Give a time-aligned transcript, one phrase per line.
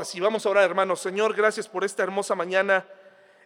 [0.00, 0.98] Ahora sí, vamos a orar, hermanos.
[0.98, 2.86] Señor, gracias por esta hermosa mañana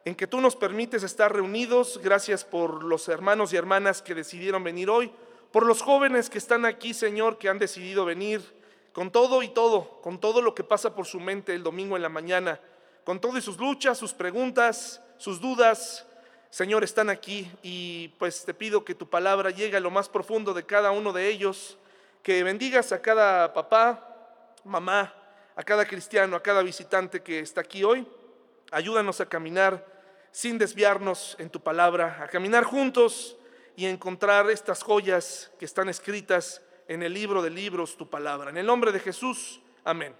[0.05, 1.99] en que tú nos permites estar reunidos.
[2.01, 5.11] Gracias por los hermanos y hermanas que decidieron venir hoy,
[5.51, 8.41] por los jóvenes que están aquí, Señor, que han decidido venir
[8.93, 12.03] con todo y todo, con todo lo que pasa por su mente el domingo en
[12.03, 12.61] la mañana,
[13.03, 16.07] con todas sus luchas, sus preguntas, sus dudas.
[16.51, 20.55] Señor, están aquí y pues te pido que tu palabra llegue a lo más profundo
[20.55, 21.79] de cada uno de ellos,
[22.23, 25.13] que bendigas a cada papá, mamá,
[25.57, 28.07] a cada cristiano, a cada visitante que está aquí hoy.
[28.71, 29.85] Ayúdanos a caminar
[30.33, 33.37] sin desviarnos en tu palabra, a caminar juntos
[33.77, 38.51] y encontrar estas joyas que están escritas en el libro de libros, tu palabra.
[38.51, 40.15] En el nombre de Jesús, amén.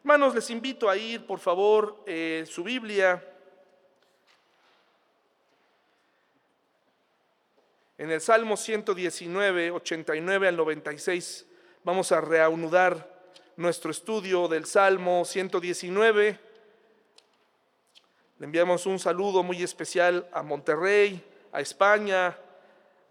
[0.00, 3.24] Hermanos, les invito a ir, por favor, eh, su Biblia.
[7.98, 11.46] En el Salmo 119, 89 al 96,
[11.82, 13.15] vamos a reanudar
[13.56, 16.46] nuestro estudio del Salmo 119
[18.38, 22.36] le enviamos un saludo muy especial a Monterrey, a España,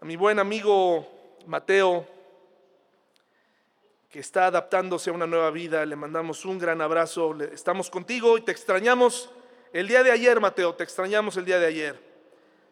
[0.00, 1.04] a mi buen amigo
[1.46, 2.06] Mateo,
[4.08, 5.84] que está adaptándose a una nueva vida.
[5.84, 7.36] Le mandamos un gran abrazo.
[7.52, 9.28] Estamos contigo y te extrañamos
[9.72, 12.00] el día de ayer, Mateo, te extrañamos el día de ayer.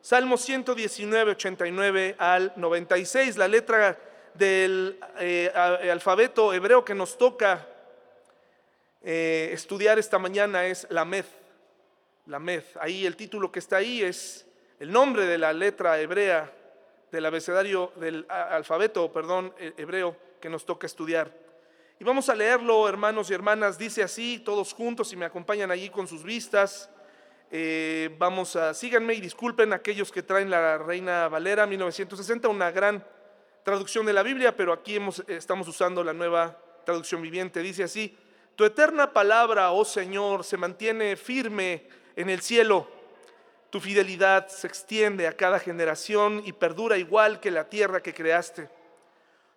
[0.00, 3.98] Salmo 119, 89 al 96, la letra
[4.34, 7.66] del eh, alfabeto hebreo que nos toca
[9.02, 11.24] eh, estudiar esta mañana es la Med
[12.26, 12.64] la Med.
[12.80, 14.46] Ahí el título que está ahí es
[14.78, 16.50] el nombre de la letra hebrea
[17.10, 21.32] del abecedario del alfabeto, perdón, hebreo que nos toca estudiar.
[22.00, 25.90] Y vamos a leerlo, hermanos y hermanas, dice así, todos juntos, y me acompañan allí
[25.90, 26.90] con sus vistas.
[27.50, 33.04] Eh, vamos a, síganme y disculpen aquellos que traen la Reina Valera 1960, una gran
[33.64, 37.60] traducción de la Biblia, pero aquí hemos, estamos usando la nueva traducción viviente.
[37.60, 38.16] Dice así,
[38.54, 42.88] tu eterna palabra, oh Señor, se mantiene firme en el cielo.
[43.70, 48.68] Tu fidelidad se extiende a cada generación y perdura igual que la tierra que creaste.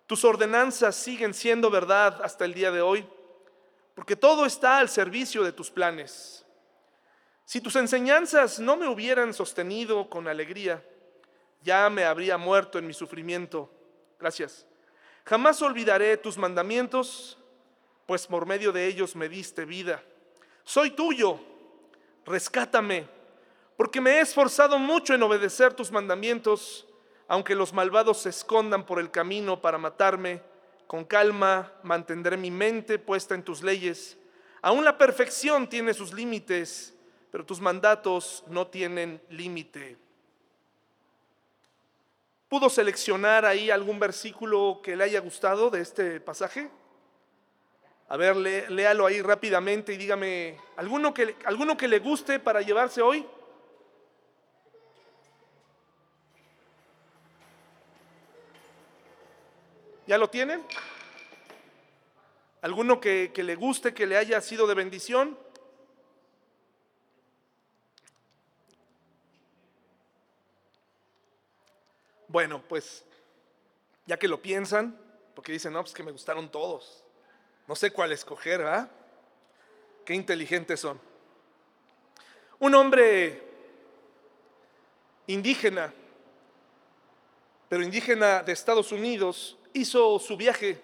[0.06, 3.06] Tus ordenanzas siguen siendo verdad hasta el día de hoy,
[3.94, 6.46] porque todo está al servicio de tus planes.
[7.44, 10.82] Si tus enseñanzas no me hubieran sostenido con alegría,
[11.62, 13.70] ya me habría muerto en mi sufrimiento.
[14.18, 14.66] Gracias.
[15.24, 17.38] Jamás olvidaré tus mandamientos,
[18.06, 20.02] pues por medio de ellos me diste vida.
[20.64, 21.40] Soy tuyo
[22.28, 23.06] rescátame,
[23.76, 26.86] porque me he esforzado mucho en obedecer tus mandamientos,
[27.26, 30.42] aunque los malvados se escondan por el camino para matarme,
[30.86, 34.16] con calma mantendré mi mente puesta en tus leyes.
[34.62, 36.94] Aún la perfección tiene sus límites,
[37.30, 39.96] pero tus mandatos no tienen límite.
[42.48, 46.70] ¿Pudo seleccionar ahí algún versículo que le haya gustado de este pasaje?
[48.08, 53.02] A ver, léalo ahí rápidamente y dígame, ¿alguno que, ¿alguno que le guste para llevarse
[53.02, 53.26] hoy?
[60.06, 60.64] ¿Ya lo tienen?
[62.62, 65.38] ¿Alguno que, que le guste, que le haya sido de bendición?
[72.38, 73.04] Bueno, pues
[74.06, 74.96] ya que lo piensan,
[75.34, 77.02] porque dicen, no, pues que me gustaron todos.
[77.66, 78.88] No sé cuál escoger, ¿ah?
[80.04, 81.00] Qué inteligentes son.
[82.60, 83.42] Un hombre
[85.26, 85.92] indígena,
[87.68, 90.80] pero indígena de Estados Unidos, hizo su viaje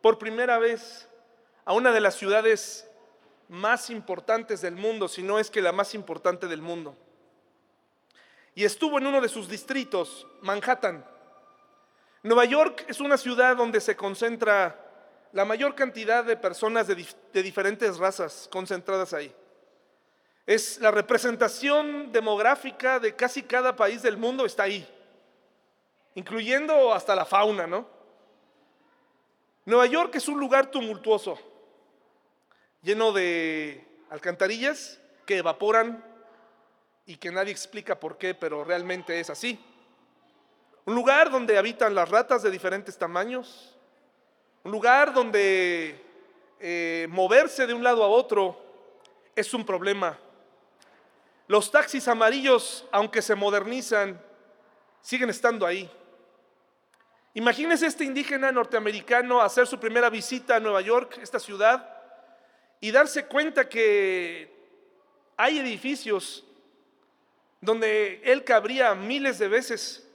[0.00, 1.06] por primera vez
[1.66, 2.88] a una de las ciudades
[3.50, 6.96] más importantes del mundo, si no es que la más importante del mundo.
[8.56, 11.04] Y estuvo en uno de sus distritos, Manhattan.
[12.22, 14.82] Nueva York es una ciudad donde se concentra
[15.32, 19.30] la mayor cantidad de personas de, diferentes razas concentradas ahí.
[20.46, 24.88] Es la representación demográfica de casi cada país del mundo está ahí,
[26.14, 27.86] incluyendo hasta la fauna, ¿no?
[29.66, 31.38] Nueva York es un lugar tumultuoso,
[32.80, 36.02] lleno de alcantarillas que evaporan
[37.06, 39.58] y que nadie explica por qué, pero realmente es así.
[40.84, 43.76] Un lugar donde habitan las ratas de diferentes tamaños,
[44.64, 46.04] un lugar donde
[46.58, 48.60] eh, moverse de un lado a otro
[49.36, 50.18] es un problema.
[51.46, 54.20] Los taxis amarillos, aunque se modernizan,
[55.00, 55.88] siguen estando ahí.
[57.34, 61.88] Imagínese este indígena norteamericano hacer su primera visita a Nueva York, esta ciudad,
[62.80, 64.50] y darse cuenta que
[65.36, 66.45] hay edificios
[67.60, 70.06] donde él cabría miles de veces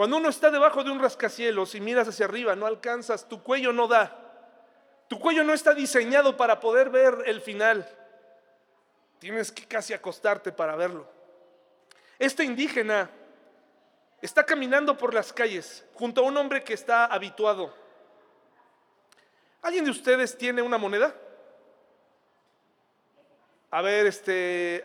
[0.00, 3.72] cuando uno está debajo de un rascacielos y miras hacia arriba, no alcanzas, tu cuello
[3.72, 4.16] no da.
[5.08, 7.86] Tu cuello no está diseñado para poder ver el final.
[9.18, 11.06] Tienes que casi acostarte para verlo.
[12.18, 13.10] Este indígena
[14.22, 17.74] está caminando por las calles junto a un hombre que está habituado.
[19.60, 21.14] ¿Alguien de ustedes tiene una moneda?
[23.72, 24.84] A ver, este,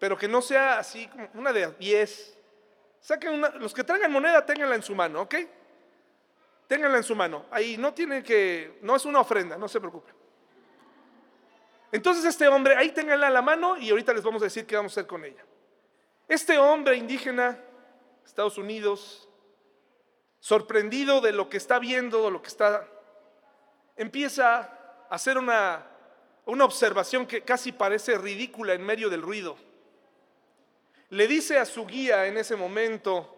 [0.00, 2.38] pero que no sea así como una de 10.
[3.00, 5.34] Saquen una, los que traigan moneda, ténganla en su mano, ¿ok?
[6.66, 7.44] Ténganla en su mano.
[7.50, 10.14] Ahí no tiene que, no es una ofrenda, no se preocupen.
[11.92, 14.74] Entonces este hombre, ahí ténganla en la mano y ahorita les vamos a decir qué
[14.74, 15.44] vamos a hacer con ella.
[16.26, 17.58] Este hombre indígena,
[18.24, 19.28] Estados Unidos,
[20.38, 22.88] sorprendido de lo que está viendo, lo que está,
[23.96, 24.60] empieza
[25.10, 25.86] a hacer una,
[26.46, 29.58] una observación que casi parece ridícula en medio del ruido.
[31.10, 33.36] Le dice a su guía en ese momento,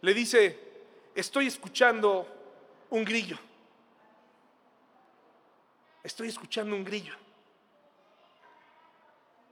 [0.00, 0.58] le dice,
[1.14, 2.26] estoy escuchando
[2.90, 3.38] un grillo.
[6.02, 7.14] Estoy escuchando un grillo.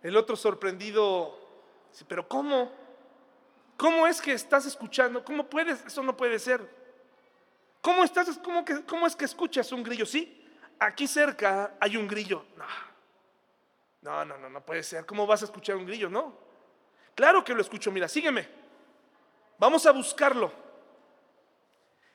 [0.02, 1.38] El otro sorprendido
[1.90, 2.72] dice, pero ¿cómo?
[3.76, 5.24] ¿Cómo es que estás escuchando?
[5.24, 5.84] ¿Cómo puedes?
[5.84, 6.82] Eso no puede ser.
[7.82, 8.74] ¿Cómo, estás, cómo, que,
[9.06, 10.06] es que escuchas un grillo?
[10.06, 10.46] Sí,
[10.78, 12.44] aquí cerca hay un grillo.
[12.56, 12.64] No.
[14.02, 15.04] no, no, no, no puede ser.
[15.04, 16.08] ¿Cómo vas a escuchar un grillo?
[16.08, 16.51] No.
[17.14, 17.90] Claro que lo escucho.
[17.90, 18.48] Mira, sígueme.
[19.58, 20.52] Vamos a buscarlo.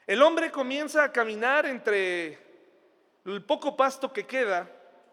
[0.06, 2.40] El hombre comienza a caminar entre
[3.26, 4.70] el poco pasto que queda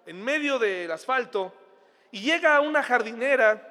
[0.06, 1.52] en medio del asfalto
[2.12, 3.70] y llega a una jardinera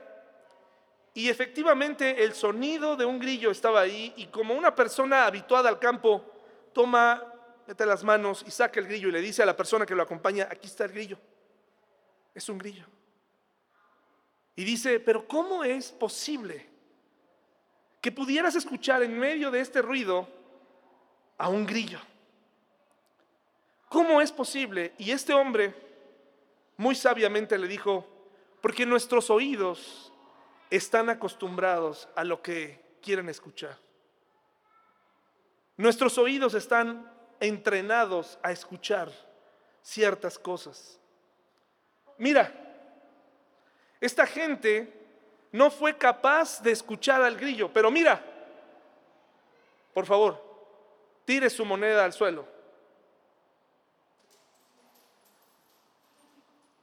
[1.14, 5.80] y efectivamente el sonido de un grillo estaba ahí y como una persona habituada al
[5.80, 6.26] campo
[6.74, 7.24] toma,
[7.68, 10.04] mete las manos y saca el grillo y le dice a la persona que lo
[10.04, 11.18] acompaña, aquí está el grillo.
[12.34, 12.86] Es un grillo.
[14.56, 16.74] Y dice, pero ¿cómo es posible
[18.04, 20.28] que pudieras escuchar en medio de este ruido
[21.38, 22.00] a un grillo.
[23.88, 24.94] ¿Cómo es posible?
[24.98, 25.74] Y este hombre
[26.76, 28.06] muy sabiamente le dijo,
[28.62, 30.12] porque nuestros oídos
[30.70, 33.78] están acostumbrados a lo que quieren escuchar.
[35.78, 37.10] Nuestros oídos están
[37.40, 39.10] entrenados a escuchar
[39.82, 41.00] ciertas cosas.
[42.18, 42.63] Mira,
[44.06, 44.92] esta gente
[45.54, 48.22] no fue capaz de escuchar al grillo, pero mira,
[49.94, 50.44] por favor,
[51.24, 52.46] tire su moneda al suelo.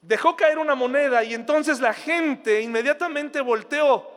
[0.01, 4.11] Dejó caer una moneda y entonces la gente inmediatamente volteó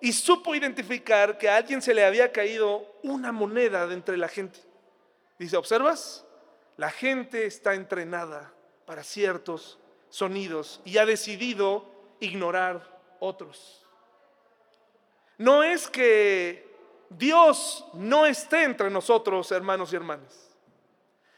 [0.00, 4.26] y supo identificar que a alguien se le había caído una moneda de entre la
[4.26, 4.58] gente.
[5.38, 6.26] Dice, ¿observas?
[6.76, 8.52] La gente está entrenada
[8.84, 9.78] para ciertos
[10.08, 12.82] sonidos y ha decidido ignorar
[13.20, 13.84] otros.
[15.36, 16.68] No es que
[17.10, 20.50] Dios no esté entre nosotros, hermanos y hermanas.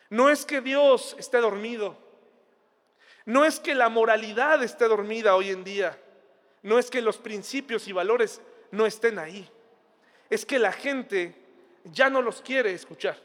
[0.09, 1.97] No es que Dios esté dormido.
[3.25, 5.99] No es que la moralidad esté dormida hoy en día.
[6.63, 8.41] No es que los principios y valores
[8.71, 9.49] no estén ahí.
[10.29, 11.35] Es que la gente
[11.85, 13.17] ya no los quiere escuchar.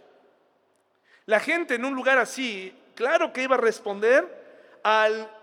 [1.26, 5.35] La gente en un lugar así, claro que iba a responder al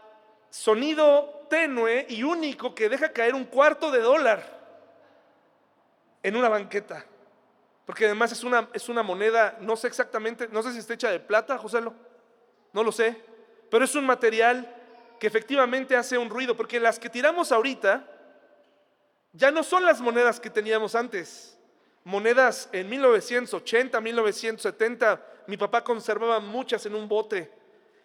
[0.53, 4.61] sonido tenue y único que deja caer un cuarto de dólar
[6.23, 7.07] en una banqueta.
[7.87, 11.11] Porque además es una, es una moneda, no sé exactamente, no sé si está hecha
[11.11, 11.95] de plata, Joselo,
[12.75, 13.19] no lo sé,
[13.71, 14.77] pero es un material
[15.19, 18.07] que efectivamente hace un ruido, porque las que tiramos ahorita
[19.33, 21.59] ya no son las monedas que teníamos antes.
[22.05, 27.62] Monedas en 1980, 1970, mi papá conservaba muchas en un bote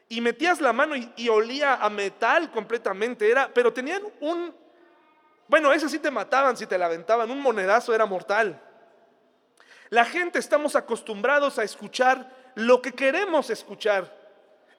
[0.10, 4.56] y metías la mano y, olía a metal completamente, era, pero tenían un,
[5.48, 8.62] bueno, eso sí te mataban si te la aventaban, un monedazo era mortal.
[9.90, 14.16] La gente estamos acostumbrados a escuchar lo que queremos escuchar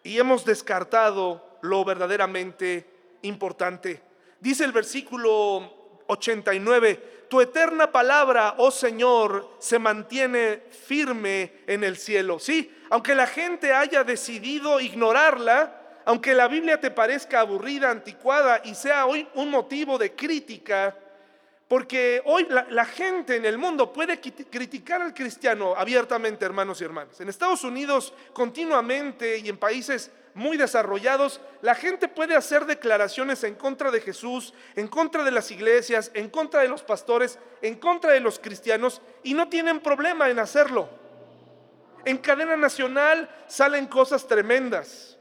[0.03, 2.87] y hemos descartado lo verdaderamente
[3.23, 4.03] importante.
[4.41, 12.39] Dice el versículo 89, tu eterna palabra, oh Señor, se mantiene firme en el cielo.
[12.39, 15.75] Sí, aunque la gente haya decidido ignorarla,
[16.07, 20.97] aunque la Biblia te parezca aburrida, anticuada y sea hoy un motivo de crítica,
[21.69, 27.21] porque hoy la, gente en el mundo puede criticar al cristiano abiertamente, hermanos y hermanas.
[27.21, 33.57] En Estados Unidos continuamente y en países muy desarrollados, la gente puede hacer declaraciones en
[33.57, 38.13] contra de Jesús, en contra de las iglesias, en contra de los pastores, en contra
[38.13, 40.89] de los cristianos y no tienen problema en hacerlo.
[42.05, 45.19] En cadena nacional salen cosas tremendas.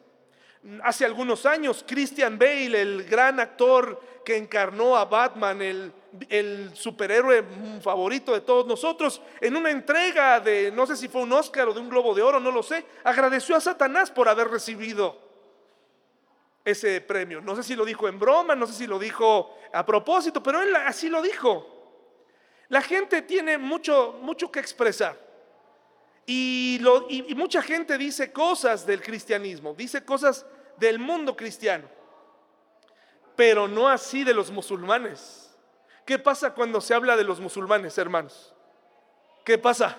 [0.83, 5.91] Hace algunos años, Christian Bale, el gran actor que encarnó a Batman, el,
[6.29, 7.43] el, superhéroe
[7.81, 11.73] favorito de todos nosotros, en una entrega de, no sé si fue un Oscar o
[11.73, 15.27] de un Globo de Oro, no lo sé, agradeció a Satanás por haber recibido
[16.63, 17.39] ese premio.
[17.41, 20.61] No sé si lo dijo en broma, no sé si lo dijo a propósito, pero
[20.61, 21.73] él así lo dijo.
[22.69, 25.17] La gente tiene mucho, mucho que expresar.
[26.25, 30.45] Y, y, mucha gente dice cosas del cristianismo, dice cosas
[30.75, 31.87] del mundo cristiano,
[33.37, 35.46] pero no así de los musulmanes.
[36.07, 38.53] ¿Qué pasa cuando se habla de los musulmanes, hermanos?
[39.43, 39.97] ¿Qué pasa?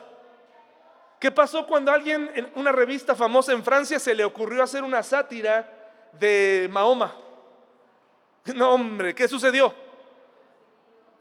[1.20, 5.02] ¿Qué pasó cuando alguien en una revista famosa en Francia se le ocurrió hacer una
[5.02, 5.70] sátira
[6.18, 7.14] de Mahoma?
[8.54, 9.74] No, hombre, ¿qué sucedió?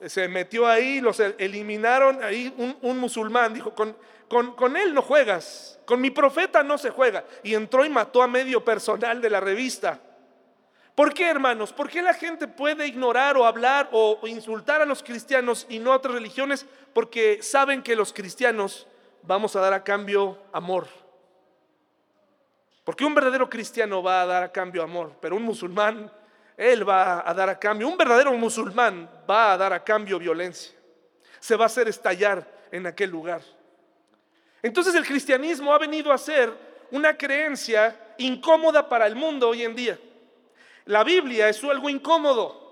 [0.06, 3.94] Se metió ahí, los eliminaron, ahí un, musulmán dijo, con,
[4.30, 7.26] con, con, él no juegas, con mi profeta no se juega.
[7.44, 10.00] Y entró y mató a medio personal de la revista.
[10.98, 11.72] ¿Por qué, hermanos?
[11.72, 15.94] ¿Por qué la gente puede ignorar o hablar o insultar a los cristianos y no
[15.94, 16.66] a otras religiones?
[16.92, 18.88] Porque saben que los cristianos
[19.22, 20.88] vamos a dar a cambio amor.
[22.84, 26.12] Porque un verdadero cristiano va a dar a cambio amor, pero un musulmán,
[26.58, 30.76] él va a dar a cambio, un verdadero musulmán va a dar a cambio violencia.
[31.40, 33.44] Se va a hacer estallar en aquel lugar.
[34.64, 36.52] Entonces el cristianismo ha venido a ser
[36.90, 40.00] una creencia incómoda para el mundo hoy en día.
[40.88, 42.66] La Biblia es algo incómodo.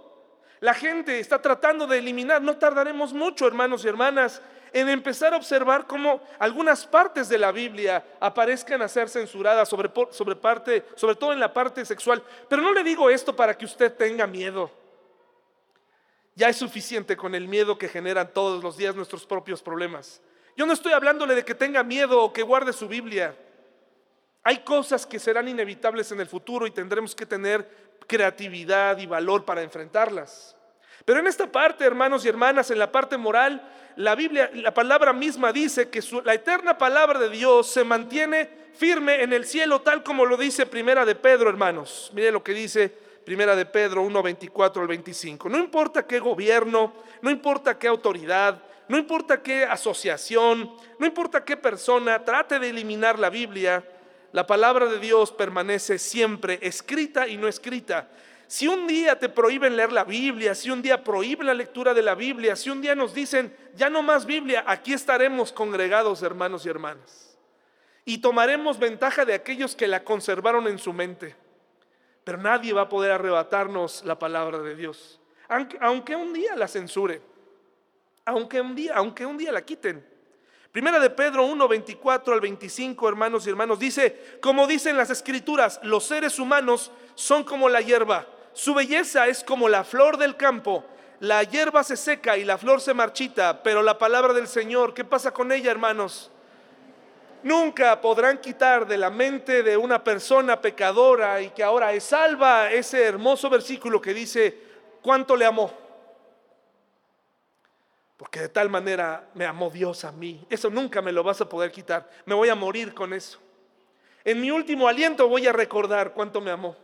[0.61, 4.41] La gente está tratando de eliminar, no tardaremos mucho, hermanos y hermanas,
[4.71, 9.89] en empezar a observar cómo algunas partes de la Biblia aparezcan a ser censuradas, sobre,
[10.35, 12.23] parte, sobre todo en la parte sexual.
[12.49, 14.71] Pero no le digo esto para que usted tenga miedo.
[16.35, 20.21] Ya es suficiente con el miedo que generan todos los días nuestros propios problemas.
[20.57, 23.35] Yo no estoy hablándole de que tenga miedo o que guarde su Biblia.
[24.43, 29.45] Hay cosas que serán inevitables en el futuro y tendremos que tener creatividad y valor
[29.45, 30.55] para enfrentarlas.
[31.05, 33.61] Pero en esta parte, hermanos y hermanas, en la parte moral,
[33.95, 39.21] la Biblia, la palabra misma dice que la eterna palabra de Dios se mantiene firme
[39.21, 42.11] en el cielo, tal como lo dice Primera de Pedro, hermanos.
[42.13, 42.91] Mire lo que dice
[43.23, 45.47] Primera de Pedro 1, 24 al 25.
[45.49, 51.57] No importa qué gobierno, no importa qué autoridad, no importa qué asociación, no importa qué
[51.57, 53.83] persona trate de eliminar la Biblia,
[54.35, 58.09] la palabra de Dios permanece siempre escrita y no escrita.
[58.47, 62.01] Si un día te prohíben leer la Biblia, si un día prohíben la lectura de
[62.01, 66.65] la Biblia, si un día nos dicen, ya no más Biblia, aquí estaremos congregados hermanos
[66.65, 67.37] y hermanas.
[68.03, 71.33] Y tomaremos ventaja de aquellos que la conservaron en su mente.
[72.25, 75.21] Pero nadie va a poder arrebatarnos la palabra de Dios.
[75.47, 77.21] Aunque, un día la censure,
[78.25, 80.05] aunque un día, aunque un día la quiten.
[80.75, 85.79] Primera de Pedro 1, 24 al 25, hermanos y hermanos, dice, como dicen las escrituras,
[85.83, 90.85] los seres humanos son como la hierba su belleza es como la flor del campo.
[91.19, 95.03] La hierba se seca y la flor se marchita, pero la palabra del Señor, ¿qué
[95.03, 96.31] pasa con ella, hermanos?
[97.43, 102.71] Nunca podrán quitar de la mente de una persona pecadora y que ahora es salva
[102.71, 104.57] ese hermoso versículo que dice,
[105.01, 105.84] ¿cuánto le amó?
[108.17, 110.45] Porque de tal manera me amó Dios a mí.
[110.49, 112.09] Eso nunca me lo vas a poder quitar.
[112.25, 113.39] Me voy a morir con eso.
[114.23, 116.75] En mi último aliento voy a recordar cuánto me amó.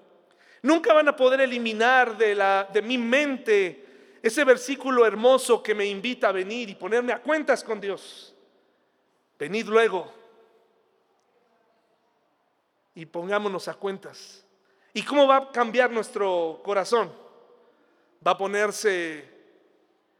[0.61, 3.85] Nunca van a poder eliminar de, la, de mi mente
[4.21, 8.35] ese versículo hermoso que me invita a venir y ponerme a cuentas con Dios.
[9.39, 10.13] Venid luego
[12.93, 14.45] y pongámonos a cuentas.
[14.93, 17.11] ¿Y cómo va a cambiar nuestro corazón?
[18.25, 19.27] Va a ponerse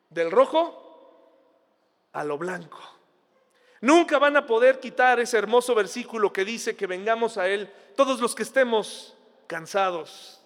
[0.10, 0.81] del rojo
[2.14, 2.80] a lo blanco.
[3.82, 8.20] Nunca van a poder quitar ese hermoso versículo que dice que vengamos a Él todos
[8.20, 9.16] los que estemos
[9.48, 10.40] cansados,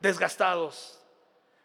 [0.00, 0.98] desgastados.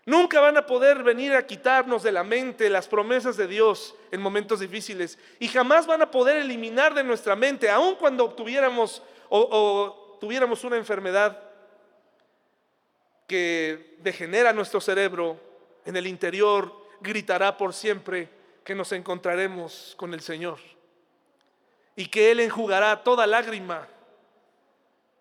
[0.05, 4.21] Nunca van a poder venir a quitarnos de la mente las promesas de Dios en
[4.21, 10.17] momentos difíciles y jamás van a poder eliminar de nuestra mente, aun cuando obtuviéramos o,
[10.21, 11.43] tuviéramos una enfermedad
[13.27, 15.37] que degenera nuestro cerebro,
[15.83, 16.71] en el interior
[17.01, 18.29] gritará por siempre
[18.67, 20.59] que nos encontraremos con el Señor
[21.95, 23.87] y que Él enjugará toda lágrima.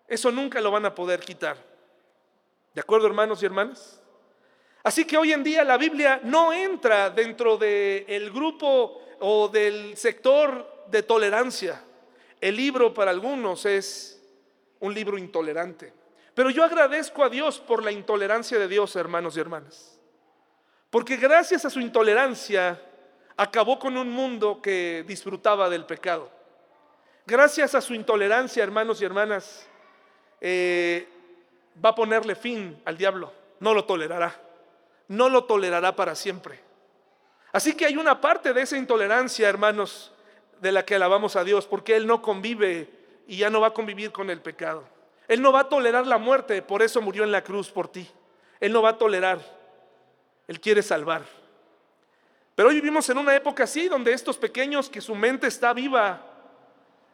[0.05, 1.55] Eso nunca lo van a poder quitar.
[2.73, 4.01] ¿De acuerdo, hermanos y hermanas?
[4.83, 10.83] Así que hoy en día la Biblia no entra dentro del grupo o del sector
[10.87, 11.81] de tolerancia.
[12.41, 14.21] El libro para algunos es
[14.81, 15.93] un libro intolerante.
[16.33, 19.97] Pero yo agradezco a Dios por la intolerancia de Dios, hermanos y hermanas.
[20.89, 22.81] Porque gracias a su intolerancia
[23.37, 26.29] acabó con un mundo que disfrutaba del pecado.
[27.25, 29.67] Gracias a su intolerancia, hermanos y hermanas,
[30.41, 31.07] eh,
[31.83, 33.31] va a ponerle fin al diablo.
[33.59, 34.35] No lo tolerará.
[35.07, 36.59] No lo tolerará para siempre.
[37.51, 40.11] Así que hay una parte de esa intolerancia, hermanos,
[40.59, 42.89] de la que alabamos a Dios, porque Él no convive
[43.27, 44.83] y ya no va a convivir con el pecado.
[45.27, 48.09] Él no va a tolerar la muerte, por eso murió en la cruz por ti.
[48.59, 49.39] Él no va a tolerar,
[50.47, 51.23] Él quiere salvar.
[52.57, 56.25] Pero hoy vivimos en una época así, donde estos pequeños que su mente está viva,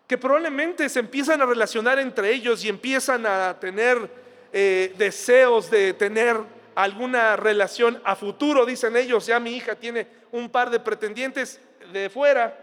[0.08, 4.10] que probablemente se empiezan a relacionar entre ellos y empiezan a tener
[4.54, 6.38] eh, deseos de tener
[6.76, 11.60] alguna relación a futuro, dicen ellos, ya mi hija tiene un par de pretendientes
[11.92, 12.58] de fuera,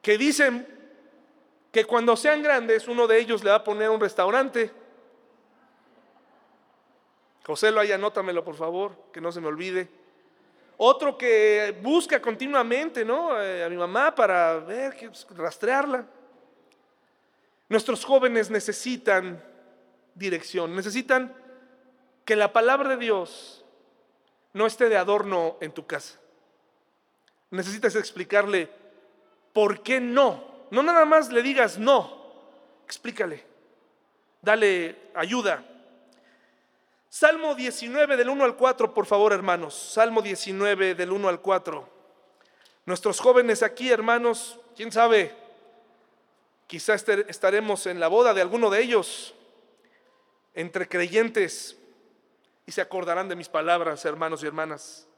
[0.00, 0.66] que dicen
[1.70, 4.70] que cuando sean grandes uno de ellos le va a poner un restaurante.
[7.44, 10.05] José lo hay, anótamelo por favor, que no se me olvide.
[10.78, 13.40] Otro que busca continuamente, ¿no?
[13.40, 16.06] Eh, a mi mamá para ver, pues, rastrearla.
[17.68, 19.42] Nuestros jóvenes necesitan
[20.14, 21.34] dirección, necesitan
[22.24, 23.64] que la palabra de Dios
[24.52, 26.18] no esté de adorno en tu casa.
[27.50, 28.68] Necesitas explicarle
[29.52, 30.44] por qué no.
[30.70, 32.34] No nada más le digas no,
[32.84, 33.44] explícale,
[34.42, 35.64] dale ayuda.
[37.18, 39.74] Salmo 19 del 1 al 4, por favor, hermanos.
[39.74, 41.88] Salmo 19 del 1 al 4.
[42.84, 45.34] Nuestros jóvenes aquí, hermanos, quién sabe,
[46.66, 49.34] quizá estaremos en la boda de alguno de ellos,
[50.52, 51.78] entre creyentes,
[52.66, 55.08] y se acordarán de mis palabras, hermanos y hermanas.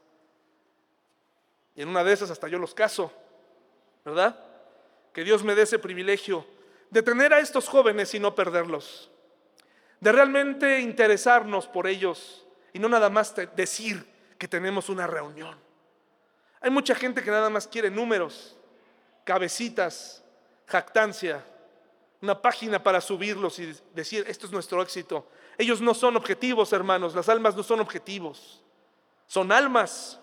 [1.75, 3.11] Y en una de esas hasta yo los caso,
[4.05, 4.41] ¿verdad?
[5.11, 6.45] Que Dios me dé ese privilegio
[6.91, 9.11] de tener a estos jóvenes y no perderlos
[9.99, 14.05] de realmente interesarnos por ellos y no nada más decir
[14.37, 15.57] que tenemos una reunión.
[16.61, 18.57] Hay mucha gente que nada más quiere números,
[19.23, 20.23] cabecitas,
[20.65, 21.43] jactancia,
[22.21, 25.27] una página para subirlos y decir, esto es nuestro éxito.
[25.57, 28.61] Ellos no son objetivos, hermanos, las almas no son objetivos,
[29.27, 30.19] son almas.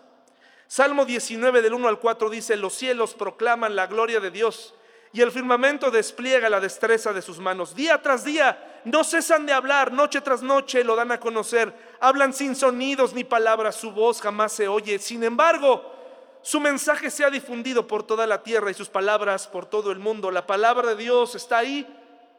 [0.66, 4.75] Salmo 19 del 1 al 4 dice, los cielos proclaman la gloria de Dios
[5.12, 7.75] y el firmamento despliega la destreza de sus manos.
[7.75, 11.75] Día tras día no cesan de hablar, noche tras noche lo dan a conocer.
[11.99, 15.00] Hablan sin sonidos ni palabras, su voz jamás se oye.
[15.00, 15.93] Sin embargo,
[16.40, 19.99] su mensaje se ha difundido por toda la tierra y sus palabras por todo el
[19.99, 20.30] mundo.
[20.30, 21.84] La palabra de Dios está ahí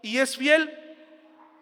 [0.01, 0.73] y es fiel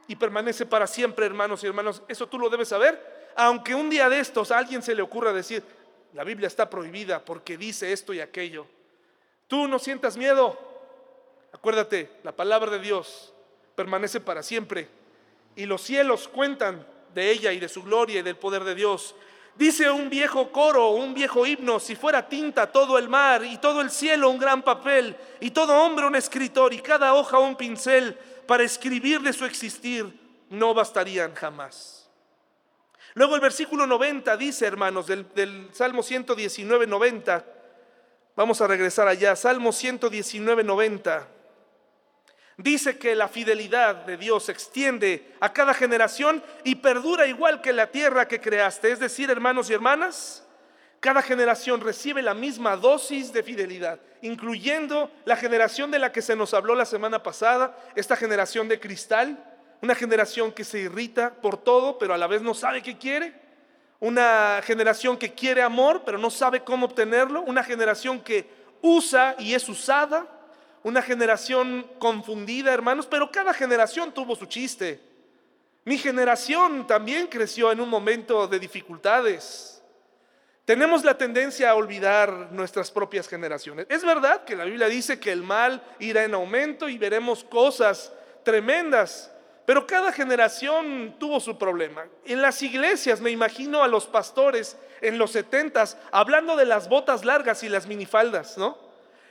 [0.08, 2.04] y permanece para siempre, hermanos y hermanos.
[2.08, 3.34] Eso tú lo debes saber.
[3.36, 5.64] Aunque un día de estos a alguien se le ocurra decir,
[6.14, 8.68] la Biblia está prohibida porque dice esto y aquello.
[9.48, 10.56] Tú no sientas miedo.
[11.54, 13.35] Acuérdate, la palabra de Dios
[13.76, 14.88] permanece para siempre
[15.56, 19.16] y los cielos cuentan de ella y de su gloria y del poder de Dios.
[19.56, 23.80] Dice un viejo coro, un viejo himno, si fuera tinta todo el mar y todo
[23.82, 28.18] el cielo un gran papel y todo hombre un escritor y cada hoja un pincel
[28.48, 32.10] para escribir de su existir, no bastarían jamás.
[33.14, 37.46] Luego el versículo 90 dice, hermanos, del, Salmo 119, 90,
[38.36, 41.35] vamos a regresar allá, Salmo 119, 90.
[42.58, 47.74] Dice que la fidelidad de Dios se extiende a cada generación y perdura igual que
[47.74, 48.92] la tierra que creaste.
[48.92, 50.46] Es decir, hermanos y hermanas,
[51.02, 56.36] cada generación recibe la misma dosis de fidelidad, incluyendo la generación de la que se
[56.36, 59.38] nos habló la semana pasada, esta generación de cristal,
[59.82, 63.36] una generación que se irrita por todo, pero a la vez no sabe qué quiere,
[64.00, 68.50] una generación que quiere amor, pero no sabe cómo obtenerlo, una generación que
[68.82, 70.26] usa y es usada,
[70.86, 75.00] una generación confundida, hermanos, pero cada generación tuvo su chiste.
[75.84, 79.82] Mi generación también creció en un momento de dificultades.
[80.64, 83.88] Tenemos la tendencia a olvidar nuestras propias generaciones.
[83.90, 88.14] Es verdad que la Biblia dice que el mal irá en aumento y veremos cosas
[88.44, 89.32] tremendas,
[89.66, 92.06] pero cada generación tuvo su problema.
[92.26, 97.26] En las iglesias me imagino a los pastores en los setentas hablando de las botas
[97.26, 98.85] largas y las minifaldas, ¿no?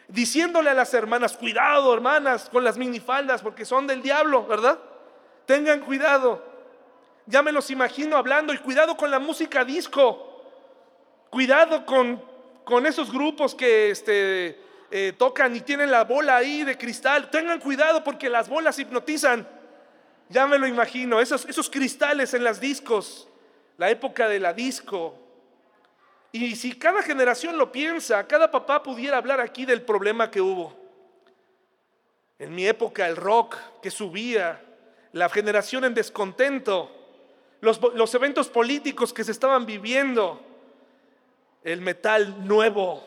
[0.08, 4.78] Diciéndole a las hermanas, cuidado hermanas con las minifaldas porque son del diablo, ¿verdad?
[5.46, 6.42] Tengan cuidado.
[7.26, 10.42] Ya me los imagino hablando y cuidado con la música disco.
[11.30, 12.22] Cuidado con,
[12.64, 17.30] con esos grupos que este, eh, tocan y tienen la bola ahí de cristal.
[17.30, 19.48] Tengan cuidado porque las bolas hipnotizan.
[20.28, 23.28] Ya me lo imagino, esos, esos cristales en las discos,
[23.76, 25.23] la época de la disco,
[26.34, 30.76] y si cada generación lo piensa, cada papá pudiera hablar aquí del problema que hubo.
[32.40, 34.60] En mi época el rock que subía,
[35.12, 36.90] la generación en descontento,
[37.60, 40.44] los, los eventos políticos que se estaban viviendo,
[41.62, 43.06] el metal nuevo,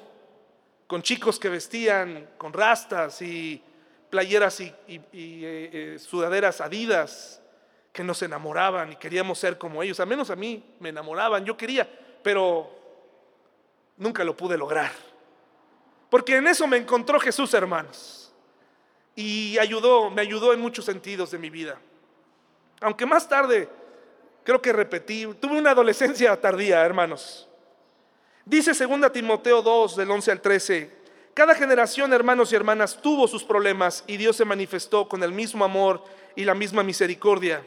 [0.87, 3.61] con chicos que vestían con rastas y
[4.09, 7.41] playeras y, eh, eh, sudaderas adidas,
[7.91, 9.99] que nos enamoraban y queríamos ser como ellos.
[9.99, 11.89] Al menos a mí me enamoraban, yo quería,
[12.23, 12.76] pero
[13.97, 14.91] nunca lo pude lograr.
[16.09, 18.31] Porque en eso me encontró Jesús, hermanos.
[19.15, 21.79] Y ayudó, me ayudó en muchos sentidos de mi vida.
[22.81, 23.67] Aunque más tarde
[24.43, 27.47] creo que repetí, tuve una adolescencia tardía, hermanos.
[28.45, 30.97] Dice 2 Timoteo 2 del 11 al 13,
[31.33, 35.65] cada generación, hermanos y hermanas, tuvo sus problemas y Dios se manifestó con el mismo
[35.65, 36.03] amor
[36.35, 37.61] y la misma misericordia.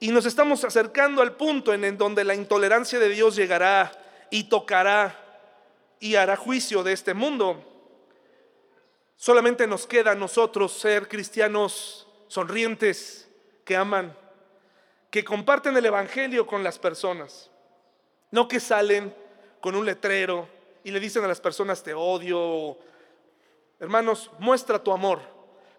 [0.00, 3.92] Y nos estamos acercando al punto en, donde la intolerancia de Dios llegará
[4.30, 5.29] y tocará
[6.00, 7.62] y hará juicio de este mundo.
[9.16, 13.28] Solamente nos queda a nosotros ser cristianos sonrientes,
[13.64, 14.16] que aman,
[15.10, 17.50] que comparten el Evangelio con las personas.
[18.30, 19.14] No que salen
[19.60, 20.48] con un letrero
[20.82, 22.78] y le dicen a las personas te odio.
[23.78, 25.20] Hermanos, muestra tu amor.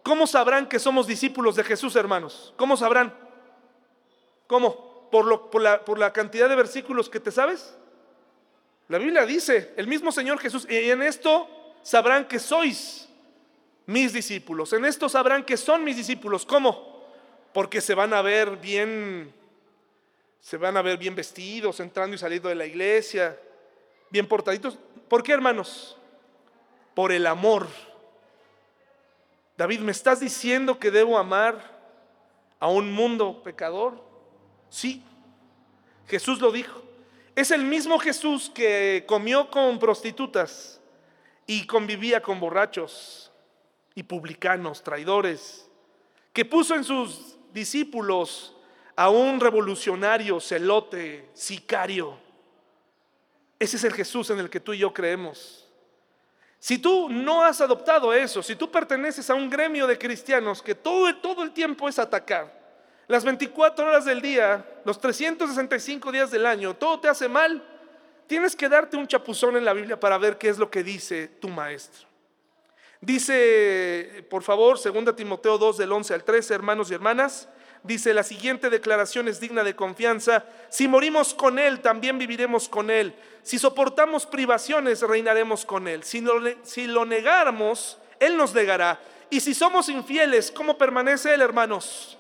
[0.04, 2.54] ¿Cómo sabrán que somos discípulos de Jesús, hermanos?
[2.58, 3.16] ¿Cómo sabrán?
[4.48, 5.10] ¿Cómo?
[5.12, 7.76] ¿Por, por, la, ¿Por la cantidad de versículos que te sabes?
[8.92, 11.48] La Biblia dice, el mismo Señor Jesús, y en esto
[11.82, 13.08] sabrán que sois
[13.86, 14.74] mis discípulos.
[14.74, 16.46] En esto sabrán que son mis discípulos.
[16.46, 17.02] ¿Cómo?
[17.54, 19.34] Porque se van a ver bien,
[20.42, 23.40] se van a ver bien vestidos, entrando y saliendo de la iglesia,
[24.10, 24.78] bien portaditos.
[25.08, 25.96] ¿Por qué, hermanos?
[26.94, 27.70] Por el amor.
[29.56, 31.64] David, ¿me estás diciendo que debo amar
[32.60, 34.04] a un mundo pecador?
[34.70, 35.02] Sí,
[36.10, 36.91] Jesús lo dijo.
[37.36, 40.82] Es el mismo Jesús que comió con prostitutas
[41.48, 43.32] y convivía con borrachos
[43.96, 45.70] y publicanos, traidores,
[46.34, 48.56] que puso en sus discípulos
[48.96, 52.18] a un revolucionario, celote, sicario.
[53.60, 55.68] Ese es el Jesús en el que tú y yo creemos.
[56.60, 60.76] Si tú no has adoptado eso, si tú perteneces a un gremio de cristianos que
[60.76, 62.60] todo, todo el tiempo es atacar,
[63.08, 67.64] las 24 horas del día, los 365 días del año, todo te hace mal,
[68.28, 71.28] tienes que darte un chapuzón en la Biblia para ver qué es lo que dice
[71.28, 72.08] tu maestro.
[73.00, 77.50] Dice, por favor, 2 Timoteo 2 del 11 al 13, hermanos y hermanas,
[77.84, 80.46] dice, la siguiente declaración es digna de confianza.
[80.70, 83.16] Si morimos con Él, también viviremos con Él.
[83.42, 86.04] Si soportamos privaciones, reinaremos con Él.
[86.04, 86.24] Si
[86.62, 89.00] si lo negáramos, Él nos negará.
[89.32, 92.20] Y si somos infieles, ¿cómo permanece Él, hermanos?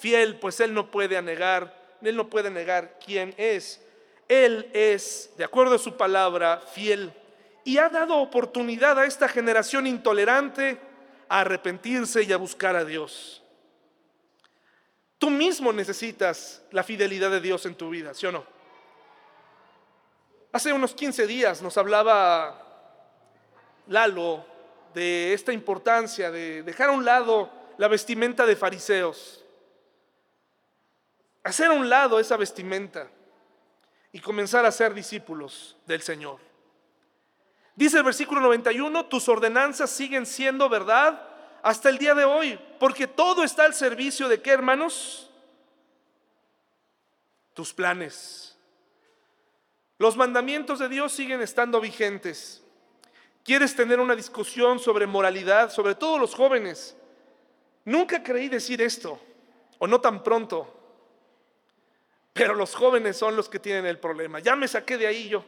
[0.00, 3.80] fiel, pues Él no puede negar, Él no puede negar quién es.
[4.28, 7.12] Él es, de acuerdo a su palabra, fiel
[7.64, 10.80] y ha dado oportunidad a esta generación intolerante
[11.28, 13.42] a arrepentirse y a buscar a Dios.
[15.18, 18.44] Tú mismo necesitas la fidelidad de Dios en tu vida, ¿sí o no?
[20.52, 22.66] Hace unos 15 días nos hablaba
[23.86, 24.44] Lalo
[24.94, 29.39] de esta importancia de dejar a un lado la vestimenta de fariseos
[31.42, 33.08] hacer a un lado esa vestimenta
[34.12, 36.38] y comenzar a ser discípulos del Señor.
[37.76, 41.28] Dice el versículo 91, tus ordenanzas siguen siendo verdad
[41.62, 45.30] hasta el día de hoy, porque todo está al servicio de qué, hermanos?
[47.54, 48.58] Tus planes.
[49.98, 52.62] Los mandamientos de Dios siguen estando vigentes.
[53.44, 56.96] ¿Quieres tener una discusión sobre moralidad, sobre todos los jóvenes?
[57.84, 59.20] Nunca creí decir esto,
[59.78, 60.79] o no tan pronto.
[62.32, 64.38] Pero los jóvenes son los que tienen el problema.
[64.38, 65.44] Ya me saqué de ahí yo.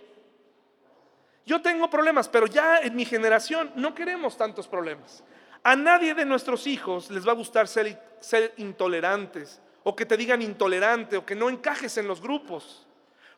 [1.44, 5.24] Yo tengo problemas, pero ya en mi generación no queremos tantos problemas.
[5.64, 10.16] A nadie de nuestros hijos les va a gustar ser, ser intolerantes o que te
[10.16, 12.86] digan intolerante o que no encajes en los grupos.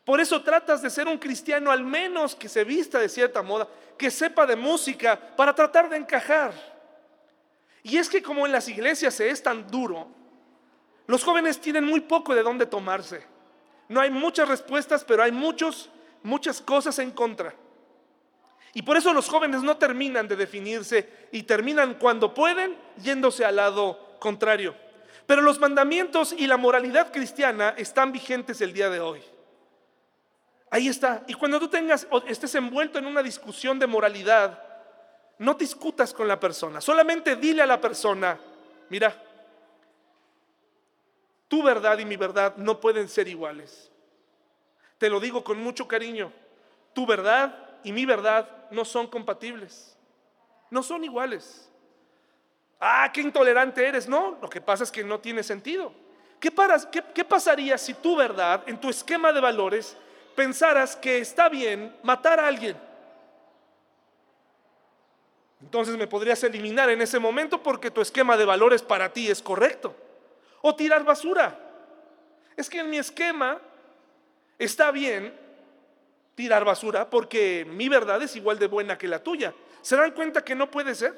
[0.03, 3.67] Por eso tratas de ser un cristiano al menos que se vista de cierta moda,
[3.97, 6.53] que sepa de música para tratar de encajar.
[7.81, 10.07] Y es que como en las iglesias se es tan duro,
[11.07, 13.34] los jóvenes tienen muy poco de dónde tomarse.
[13.87, 15.89] No hay muchas respuestas, pero hay muchos,
[16.23, 17.53] muchas cosas en contra.
[18.73, 23.55] Y por eso los jóvenes no terminan de definirse y terminan cuando pueden yéndose al
[23.55, 24.75] lado contrario.
[25.25, 29.21] Pero los mandamientos y la moralidad cristiana están vigentes el día de hoy.
[30.69, 31.23] Ahí está.
[31.27, 34.61] Y cuando tú tengas estés envuelto en una discusión de moralidad,
[35.37, 36.81] no discutas con la persona.
[36.81, 38.37] Solamente dile a la persona,
[38.89, 39.23] mira,
[41.55, 43.89] tu verdad y mi verdad no pueden ser iguales.
[44.97, 46.29] Te lo digo con mucho cariño.
[46.91, 49.97] Tu verdad y mi verdad no son compatibles.
[50.69, 51.71] No son iguales.
[52.77, 54.09] Ah, qué intolerante eres.
[54.09, 55.93] No, lo que pasa es que no tiene sentido.
[56.41, 56.51] ¿Qué,
[57.23, 59.95] pasaría si tu verdad, en tu esquema de valores,
[60.35, 62.75] pensaras que está bien matar a alguien?
[65.61, 69.41] Entonces me podrías eliminar en ese momento porque tu esquema de valores para ti es
[69.41, 69.95] correcto
[70.67, 71.55] o tirar basura.
[72.57, 73.61] Es que en mi esquema
[74.57, 75.31] está bien
[76.33, 79.53] tirar basura porque mi verdad es igual de buena que la tuya.
[79.83, 81.15] ¿Se dan cuenta que no puede ser?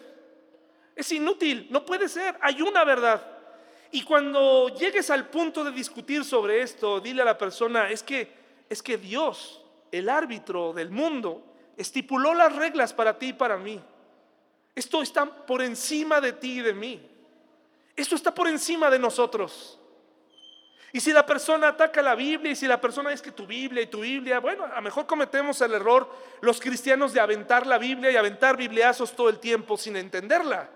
[0.93, 2.37] Es inútil, no puede ser.
[2.41, 3.25] Hay una verdad.
[3.91, 8.29] Y cuando llegues al punto de discutir sobre esto, dile a la persona, es que,
[8.67, 11.41] es que Dios, el árbitro del mundo,
[11.77, 13.79] estipuló las reglas para ti y para mí.
[14.75, 17.16] Esto está por encima de ti y de mí.
[17.97, 19.79] Esto está por encima de nosotros.
[20.93, 23.81] Y si la persona ataca la Biblia y si la persona es que tu Biblia
[23.81, 27.77] y tu Biblia, bueno, a lo mejor cometemos el error los cristianos de aventar la
[27.77, 30.69] Biblia y aventar bibliazos todo el tiempo sin entenderla.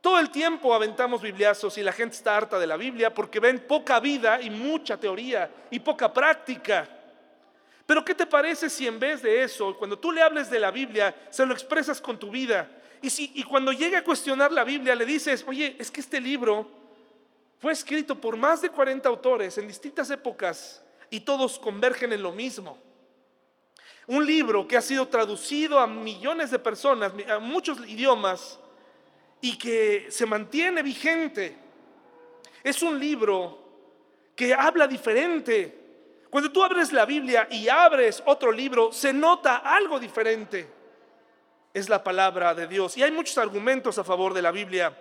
[0.00, 3.66] Todo el tiempo aventamos bibliazos y la gente está harta de la Biblia porque ven
[3.66, 6.88] poca vida y mucha teoría y poca práctica.
[7.84, 10.70] Pero ¿qué te parece si en vez de eso, cuando tú le hables de la
[10.70, 12.68] Biblia, se lo expresas con tu vida?
[13.02, 16.20] Y, si, y cuando llegue a cuestionar la Biblia, le dices, oye, es que este
[16.20, 16.68] libro
[17.58, 22.32] fue escrito por más de 40 autores en distintas épocas y todos convergen en lo
[22.32, 22.78] mismo.
[24.06, 28.58] Un libro que ha sido traducido a millones de personas, a muchos idiomas,
[29.40, 31.56] y que se mantiene vigente.
[32.62, 33.58] Es un libro
[34.34, 35.84] que habla diferente.
[36.30, 40.68] Cuando tú abres la Biblia y abres otro libro, se nota algo diferente.
[41.76, 42.96] Es la palabra de Dios.
[42.96, 44.96] Y hay muchos argumentos a favor de la Biblia.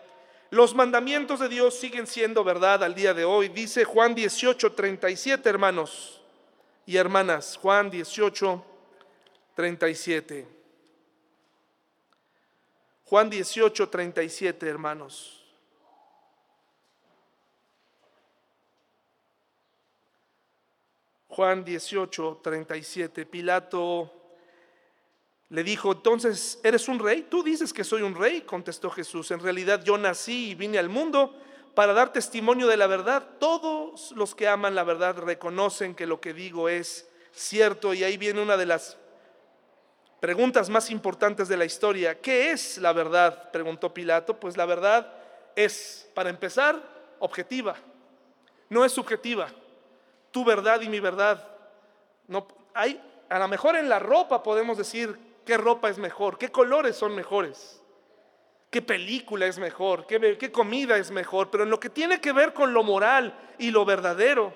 [0.49, 3.47] Los mandamientos de Dios siguen siendo verdad al día de hoy.
[3.47, 6.21] Dice Juan 18, 37, hermanos
[6.85, 7.55] y hermanas.
[7.61, 8.65] Juan 18,
[9.55, 10.47] 37.
[13.05, 15.45] Juan 18, 37, hermanos.
[21.29, 23.25] Juan 18, 37.
[23.25, 24.14] Pilato
[25.56, 27.28] le dijo, entonces, ¿eres un rey?
[27.30, 29.32] Tú dices que soy un rey, contestó Jesús.
[29.32, 31.34] En realidad yo nací y vine al mundo
[31.74, 33.26] para dar testimonio de la verdad.
[33.39, 37.94] Todos los que aman la verdad reconocen que lo que digo es cierto.
[37.94, 38.98] Y ahí viene una de las
[40.20, 42.20] preguntas más importantes de la historia.
[42.20, 43.50] ¿Qué es la verdad?
[43.52, 44.38] Preguntó Pilato.
[44.38, 45.10] Pues la verdad
[45.56, 46.84] es, para empezar,
[47.20, 47.78] objetiva.
[48.68, 49.48] No es subjetiva.
[50.32, 51.48] Tu verdad y mi verdad.
[52.28, 56.51] No, hay, a lo mejor en la ropa podemos decir qué ropa es mejor, qué
[56.51, 57.81] colores son mejores,
[58.69, 62.53] qué película es mejor, qué, comida es mejor, pero en lo que tiene que ver
[62.53, 64.53] con lo moral y lo verdadero,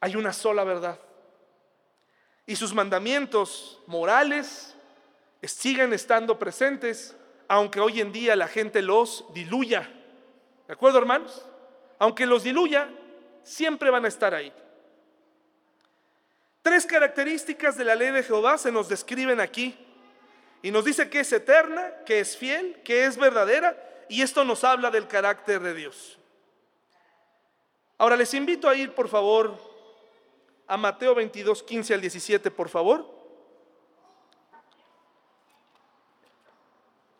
[0.00, 0.98] hay una sola verdad.
[2.46, 4.76] Y sus mandamientos morales
[5.42, 7.16] siguen estando presentes,
[7.48, 9.90] aunque hoy en día la gente los diluya.
[10.66, 11.46] ¿De acuerdo, hermanos?
[11.98, 12.88] Aunque los diluya,
[13.42, 14.52] siempre van a estar ahí.
[16.64, 19.76] Tres características de la ley de Jehová se nos describen aquí.
[20.62, 23.76] Y nos dice que es eterna, que es fiel, que es verdadera.
[24.08, 26.18] Y esto nos habla del carácter de Dios.
[27.98, 29.58] Ahora les invito a ir, por favor,
[30.66, 33.12] a Mateo 22, 15 al 17, por favor.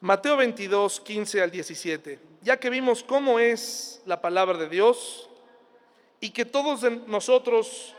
[0.00, 2.18] Mateo 22, 15 al 17.
[2.40, 5.28] Ya que vimos cómo es la palabra de Dios
[6.18, 7.94] y que todos nosotros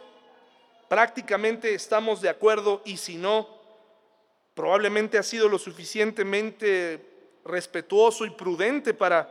[0.88, 3.48] prácticamente estamos de acuerdo y si no,
[4.54, 7.04] probablemente ha sido lo suficientemente
[7.44, 9.30] respetuoso y prudente para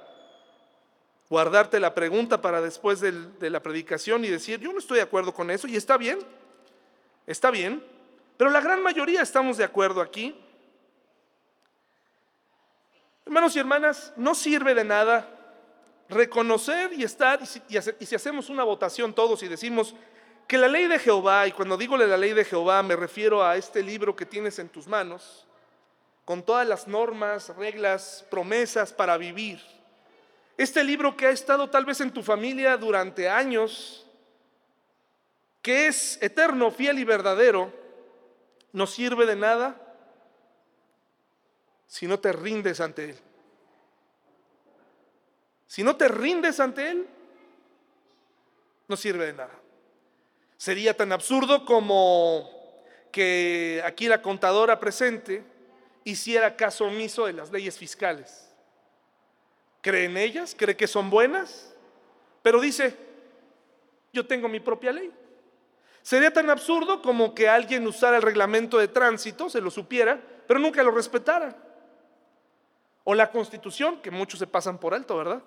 [1.28, 5.32] guardarte la pregunta para después de la predicación y decir, yo no estoy de acuerdo
[5.32, 6.18] con eso y está bien,
[7.26, 7.82] está bien,
[8.36, 10.38] pero la gran mayoría estamos de acuerdo aquí.
[13.26, 15.30] Hermanos y hermanas, no sirve de nada
[16.08, 19.94] reconocer y estar, y si, hacemos una votación todos y decimos,
[20.58, 23.82] la ley de Jehová, y cuando digo la ley de Jehová me refiero a este
[23.82, 25.46] libro que tienes en tus manos,
[26.24, 29.60] con todas las normas, reglas, promesas para vivir.
[30.56, 34.06] Este libro que ha estado tal vez en tu familia durante años,
[35.60, 37.72] que es eterno, fiel y verdadero,
[38.72, 39.80] no sirve de nada
[41.86, 43.18] si no te rindes ante Él.
[45.66, 47.06] Si no te rindes ante Él,
[48.86, 49.63] no sirve de nada.
[50.64, 52.50] Sería tan absurdo como
[53.12, 55.44] que aquí la contadora presente
[56.04, 58.50] hiciera caso omiso de las leyes fiscales.
[59.82, 60.56] ¿Cree en ellas?
[60.58, 61.76] ¿Cree que son buenas?
[62.40, 62.96] Pero dice,
[64.10, 65.12] yo tengo mi propia ley.
[66.00, 70.58] Sería tan absurdo como que alguien usara el reglamento de tránsito, se lo supiera, pero
[70.58, 71.54] nunca lo respetara.
[73.04, 75.42] O la constitución, que muchos se pasan por alto, ¿verdad?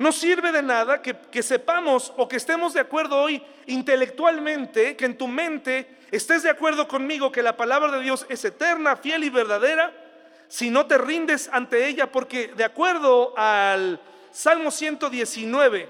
[0.00, 5.18] No sirve de nada que, sepamos o que estemos de acuerdo hoy intelectualmente, que en
[5.18, 9.28] tu mente estés de acuerdo conmigo que la palabra de Dios es eterna, fiel y
[9.28, 9.92] verdadera,
[10.48, 14.00] si no te rindes ante ella, porque de acuerdo al
[14.32, 15.86] Salmo 119,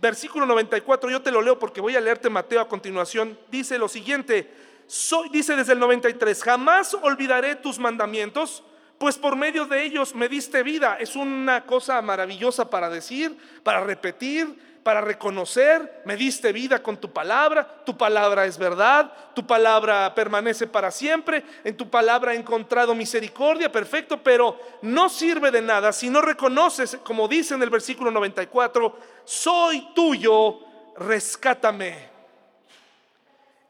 [0.00, 3.90] versículo 94, yo te lo leo porque voy a leerte Mateo a continuación, dice lo
[3.90, 4.50] siguiente,
[4.86, 8.64] soy, dice desde el 93, jamás olvidaré tus mandamientos
[9.02, 10.96] pues por medio de ellos me diste vida.
[11.00, 17.12] Es una cosa maravillosa para decir, para repetir, para reconocer, me diste vida con tu
[17.12, 22.94] palabra, tu palabra es verdad, tu palabra permanece para siempre, en tu palabra he encontrado
[22.94, 28.12] misericordia, perfecto, pero no sirve de nada si no reconoces, como dice en el versículo
[28.12, 30.60] 94, soy tuyo,
[30.96, 32.08] rescátame.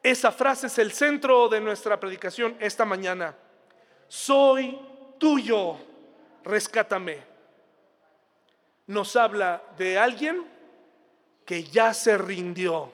[0.03, 3.35] Esa frase es el centro de nuestra predicación esta mañana.
[4.09, 4.92] Soy
[5.23, 5.77] tuyo,
[6.43, 7.23] rescátame.
[8.89, 10.45] Nos habla de alguien
[11.47, 12.93] que ya se rindió.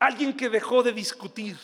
[0.00, 1.56] Alguien que dejó de discutir.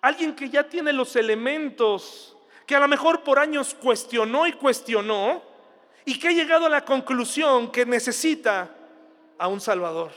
[0.00, 2.34] Alguien que ya tiene los elementos,
[2.66, 5.42] que a lo mejor por años cuestionó y cuestionó,
[6.06, 8.70] y que ha llegado a la conclusión que necesita
[9.36, 10.10] a un Salvador.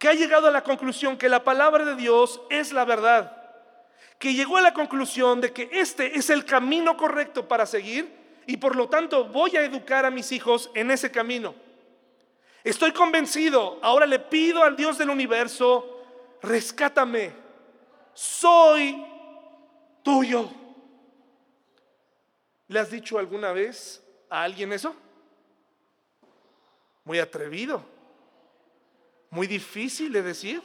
[0.00, 3.35] Que ha llegado a la conclusión que la palabra de Dios es la verdad.
[4.18, 8.56] Que llegó a la conclusión de que este es el camino correcto para seguir y
[8.56, 11.54] por lo tanto voy a educar a mis hijos en ese camino.
[12.64, 13.78] Estoy convencido.
[13.82, 16.02] Ahora le pido al Dios del universo,
[16.42, 17.32] rescátame.
[18.14, 19.04] Soy
[20.02, 20.50] tuyo.
[22.68, 24.96] ¿Le has dicho alguna vez a alguien eso?
[27.04, 27.84] Muy atrevido.
[29.30, 30.62] Muy difícil de decir.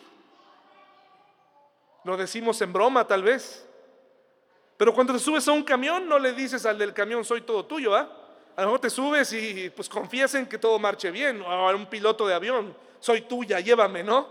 [2.04, 3.68] Lo decimos en broma tal vez.
[4.78, 7.66] Pero cuando te subes a un camión no le dices al del camión soy todo
[7.66, 8.18] tuyo, ¿ah?
[8.56, 11.76] A lo mejor te subes y pues confías en que todo marche bien, o a
[11.76, 14.28] un piloto de avión, soy tuya, llévame, ¿no?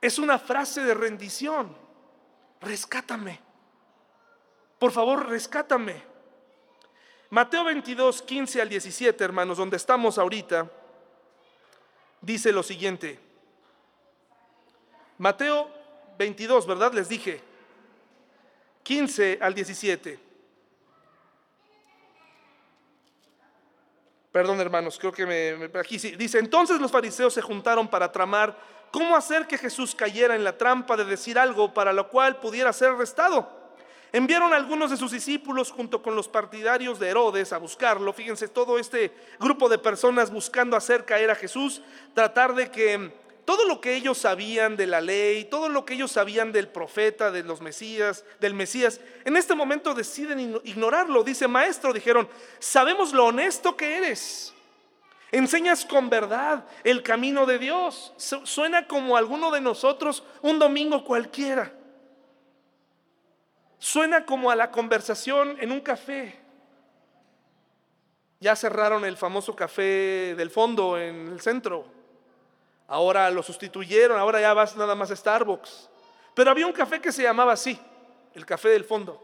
[0.00, 1.76] Es una frase de rendición.
[2.60, 3.40] Rescátame.
[4.78, 6.02] Por favor, rescátame.
[7.30, 10.70] Mateo 22, 15 al 17, hermanos, donde estamos ahorita,
[12.20, 13.25] dice lo siguiente.
[15.18, 15.70] Mateo
[16.18, 16.92] 22, ¿verdad?
[16.92, 17.42] Les dije.
[18.82, 20.26] 15 al 17.
[24.30, 26.14] Perdón, hermanos, creo que me, aquí sí.
[26.14, 28.56] Dice, entonces los fariseos se juntaron para tramar
[28.92, 32.72] cómo hacer que Jesús cayera en la trampa de decir algo para lo cual pudiera
[32.72, 33.50] ser arrestado.
[34.12, 38.12] Enviaron a algunos de sus discípulos junto con los partidarios de Herodes a buscarlo.
[38.12, 41.82] Fíjense, todo este grupo de personas buscando hacer caer a Jesús,
[42.14, 43.12] tratar de que
[43.46, 47.30] todo lo que ellos sabían de la ley, todo lo que ellos sabían del profeta,
[47.30, 51.22] de los Mesías, del Mesías, en este momento deciden ignorarlo.
[51.22, 52.28] Dice, maestro, dijeron,
[52.58, 54.52] sabemos lo honesto que eres.
[55.30, 58.12] Enseñas con verdad el camino de Dios.
[58.16, 61.72] Suena como alguno de nosotros un domingo cualquiera.
[63.78, 66.36] Suena como a la conversación en un café.
[68.40, 71.95] Ya cerraron el famoso café del fondo en el centro.
[72.88, 75.90] Ahora lo sustituyeron, ahora ya vas nada más a Starbucks.
[76.34, 77.78] Pero había un café que se llamaba así,
[78.34, 79.22] el café del fondo.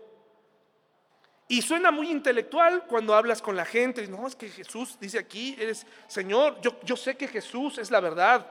[1.48, 4.06] Y suena muy intelectual cuando hablas con la gente.
[4.08, 8.00] No, es que Jesús dice aquí, eres Señor, yo, yo sé que Jesús es la
[8.00, 8.46] verdad.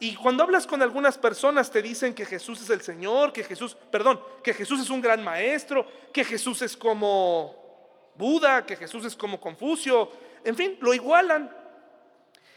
[0.00, 3.76] Y cuando hablas con algunas personas te dicen que Jesús es el Señor, que Jesús,
[3.90, 9.16] perdón, que Jesús es un gran maestro, que Jesús es como Buda, que Jesús es
[9.16, 10.10] como Confucio,
[10.44, 11.50] en fin, lo igualan.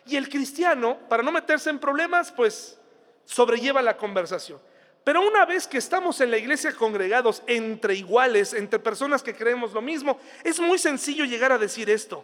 [0.05, 2.77] Y el cristiano, para no meterse en problemas, pues
[3.25, 4.59] sobrelleva la conversación.
[5.03, 9.73] Pero una vez que estamos en la iglesia congregados entre iguales, entre personas que creemos
[9.73, 12.23] lo mismo, es muy sencillo llegar a decir esto.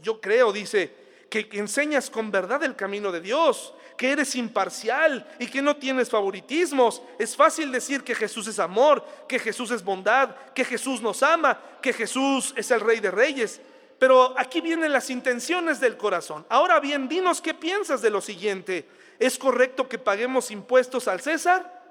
[0.00, 0.94] Yo creo, dice,
[1.28, 6.08] que enseñas con verdad el camino de Dios, que eres imparcial y que no tienes
[6.08, 7.02] favoritismos.
[7.18, 11.60] Es fácil decir que Jesús es amor, que Jesús es bondad, que Jesús nos ama,
[11.82, 13.60] que Jesús es el rey de reyes.
[13.98, 16.44] Pero aquí vienen las intenciones del corazón.
[16.48, 18.88] Ahora bien, dinos qué piensas de lo siguiente.
[19.18, 21.82] ¿Es correcto que paguemos impuestos al César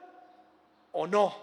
[0.92, 1.36] o no?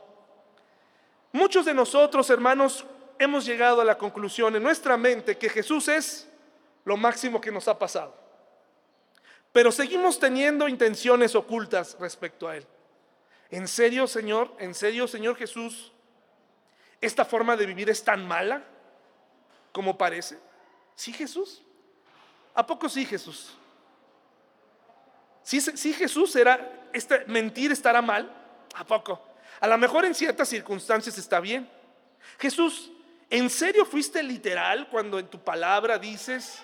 [1.32, 2.84] Muchos de nosotros, hermanos,
[3.18, 6.28] hemos llegado a la conclusión en nuestra mente que Jesús es
[6.84, 8.14] lo máximo que nos ha pasado.
[9.52, 12.66] Pero seguimos teniendo intenciones ocultas respecto a Él.
[13.50, 14.52] ¿En serio, Señor?
[14.58, 15.92] ¿En serio, Señor Jesús?
[17.00, 18.62] ¿Esta forma de vivir es tan mala
[19.72, 20.38] como parece?
[21.00, 21.62] ¿Sí Jesús?
[22.54, 23.54] ¿A poco sí Jesús?
[25.42, 28.30] ¿Sí, Jesús era, este, mentir estará mal?
[28.74, 29.18] ¿A poco?
[29.60, 31.66] A lo mejor en ciertas circunstancias está bien.
[32.38, 32.92] Jesús,
[33.30, 36.58] ¿en serio fuiste literal cuando en tu palabra dices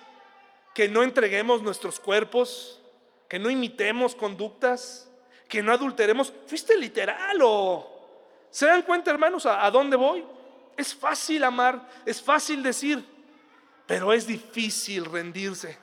[0.75, 2.83] que no entreguemos nuestros cuerpos,
[3.31, 5.09] que no imitemos conductas,
[5.49, 6.31] que no adulteremos?
[6.47, 8.49] ¿Fuiste literal o...
[8.51, 10.23] ¿Se dan cuenta, hermanos, a dónde voy?
[10.77, 13.16] Es fácil amar, es fácil decir,
[13.87, 15.79] pero es difícil rendirse.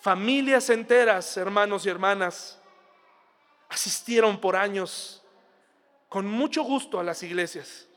[0.00, 2.60] Familias enteras, hermanos y hermanas,
[3.68, 5.24] asistieron por años
[6.08, 7.88] con mucho gusto a las iglesias.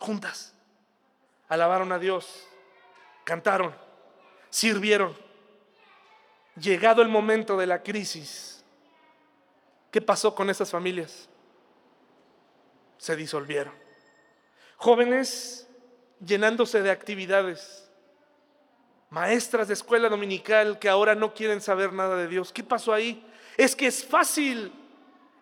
[0.00, 0.52] juntas.
[1.48, 2.46] Alabaron a Dios,
[3.22, 3.74] cantaron,
[4.50, 5.16] sirvieron.
[6.56, 8.62] Llegado el momento de la crisis,
[9.90, 11.28] ¿qué pasó con esas familias?
[12.98, 13.72] Se disolvieron.
[14.76, 15.63] Jóvenes
[16.26, 17.88] llenándose de actividades,
[19.10, 22.52] maestras de escuela dominical que ahora no quieren saber nada de Dios.
[22.52, 23.24] ¿Qué pasó ahí?
[23.56, 24.72] Es que es fácil,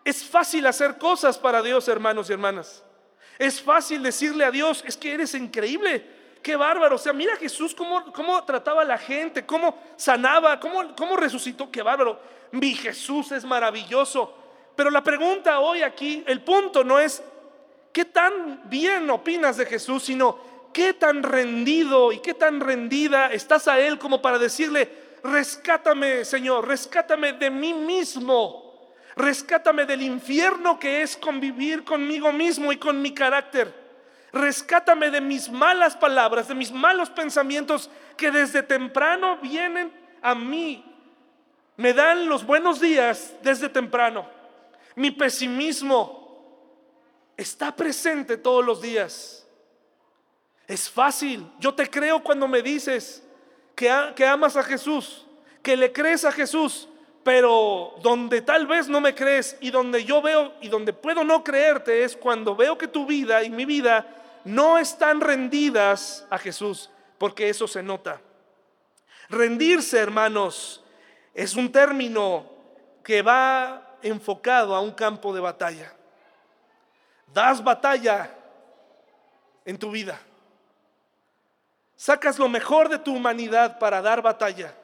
[0.03, 2.83] es fácil hacer cosas para Dios, hermanos y hermanas.
[3.39, 6.05] Es fácil decirle a Dios, es que eres increíble,
[6.43, 6.95] qué bárbaro.
[6.95, 11.71] O sea, mira Jesús cómo, cómo trataba a la gente, cómo sanaba, cómo, cómo resucitó,
[11.71, 12.19] qué bárbaro.
[12.51, 14.37] Mi Jesús es maravilloso.
[14.75, 17.23] Pero la pregunta hoy aquí, el punto no es
[17.91, 23.67] qué tan bien opinas de Jesús, sino qué tan rendido y qué tan rendida estás
[23.67, 24.89] a Él como para decirle,
[25.23, 32.77] rescátame Señor, rescátame de mí mismo, rescátame del infierno que es convivir conmigo mismo y
[32.77, 33.83] con mi carácter.
[34.33, 39.93] Rescátame de mis malas palabras, de mis malos pensamientos que desde temprano vienen
[40.23, 40.83] a mí.
[41.77, 44.27] Me dan los buenos días desde temprano.
[44.95, 46.23] Mi pesimismo
[47.37, 49.42] está presente todos los días.
[50.67, 51.49] Es fácil.
[51.59, 53.23] Yo te creo cuando me dices
[53.75, 55.25] que, amas a Jesús,
[55.61, 56.87] que le crees a Jesús,
[57.23, 61.43] pero donde tal vez no me crees y donde yo veo y donde puedo no
[61.43, 64.05] creerte es cuando veo que tu vida y mi vida
[64.43, 68.19] no están rendidas a Jesús, porque eso se nota.
[69.29, 70.83] Rendirse, hermanos,
[71.33, 72.45] es un término
[73.03, 75.93] que va enfocado a un campo de batalla.
[77.33, 78.29] Das batalla
[79.65, 80.19] en tu vida.
[82.03, 84.75] Sacas lo mejor de tu humanidad para dar batalla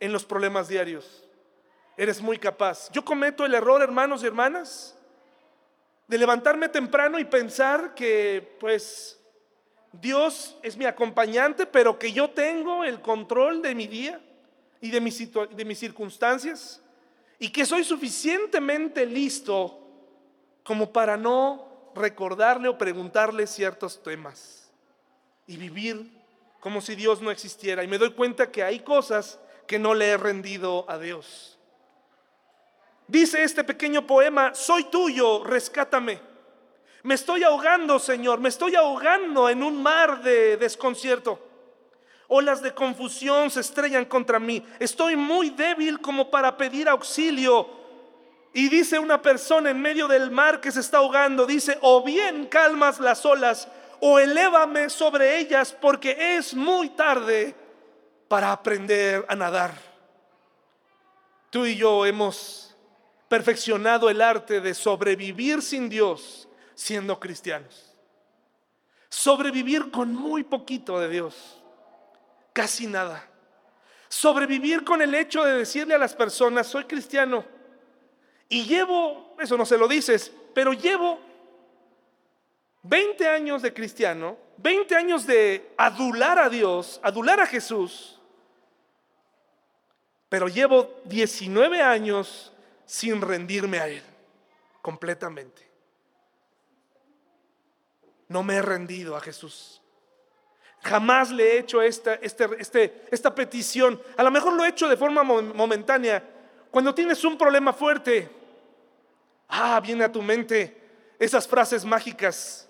[0.00, 1.26] en los problemas diarios.
[1.96, 2.90] Eres muy capaz.
[2.92, 4.94] Yo cometo el error, hermanos y hermanas,
[6.06, 9.18] de levantarme temprano y pensar que pues
[9.92, 14.20] Dios es mi acompañante, pero que yo tengo el control de mi día
[14.82, 16.82] y de mis, de mis circunstancias
[17.38, 19.88] y que soy suficientemente listo
[20.64, 24.70] como para no recordarle o preguntarle ciertos temas
[25.46, 26.17] y vivir
[26.60, 27.84] como si Dios no existiera.
[27.84, 31.58] Y me doy cuenta que hay cosas que no le he rendido a Dios.
[33.06, 36.20] Dice este pequeño poema, soy tuyo, rescátame.
[37.02, 41.38] Me estoy ahogando, Señor, me estoy ahogando en un mar de desconcierto.
[42.26, 44.62] Olas de confusión se estrellan contra mí.
[44.78, 47.78] Estoy muy débil como para pedir auxilio.
[48.52, 52.46] Y dice una persona en medio del mar que se está ahogando, dice, o bien
[52.46, 53.68] calmas las olas
[54.00, 57.54] o elévame sobre ellas porque es muy tarde
[58.28, 59.72] para aprender a nadar.
[61.50, 62.76] Tú y yo hemos
[63.28, 67.94] perfeccionado el arte de sobrevivir sin Dios siendo cristianos.
[69.08, 71.62] Sobrevivir con muy poquito de Dios,
[72.52, 73.26] casi nada.
[74.08, 77.44] Sobrevivir con el hecho de decirle a las personas, soy cristiano.
[78.48, 81.18] Y llevo, eso no se lo dices, pero llevo
[82.82, 88.18] 20 años de cristiano, 20 años de adular a Dios, adular a Jesús,
[90.28, 92.52] pero llevo 19 años
[92.84, 94.02] sin rendirme a Él
[94.82, 95.68] completamente.
[98.28, 99.80] No me he rendido a Jesús.
[100.82, 104.00] Jamás le he hecho esta, este, este, esta petición.
[104.16, 106.22] A lo mejor lo he hecho de forma momentánea.
[106.70, 108.30] Cuando tienes un problema fuerte,
[109.48, 110.76] ah, viene a tu mente
[111.18, 112.67] esas frases mágicas.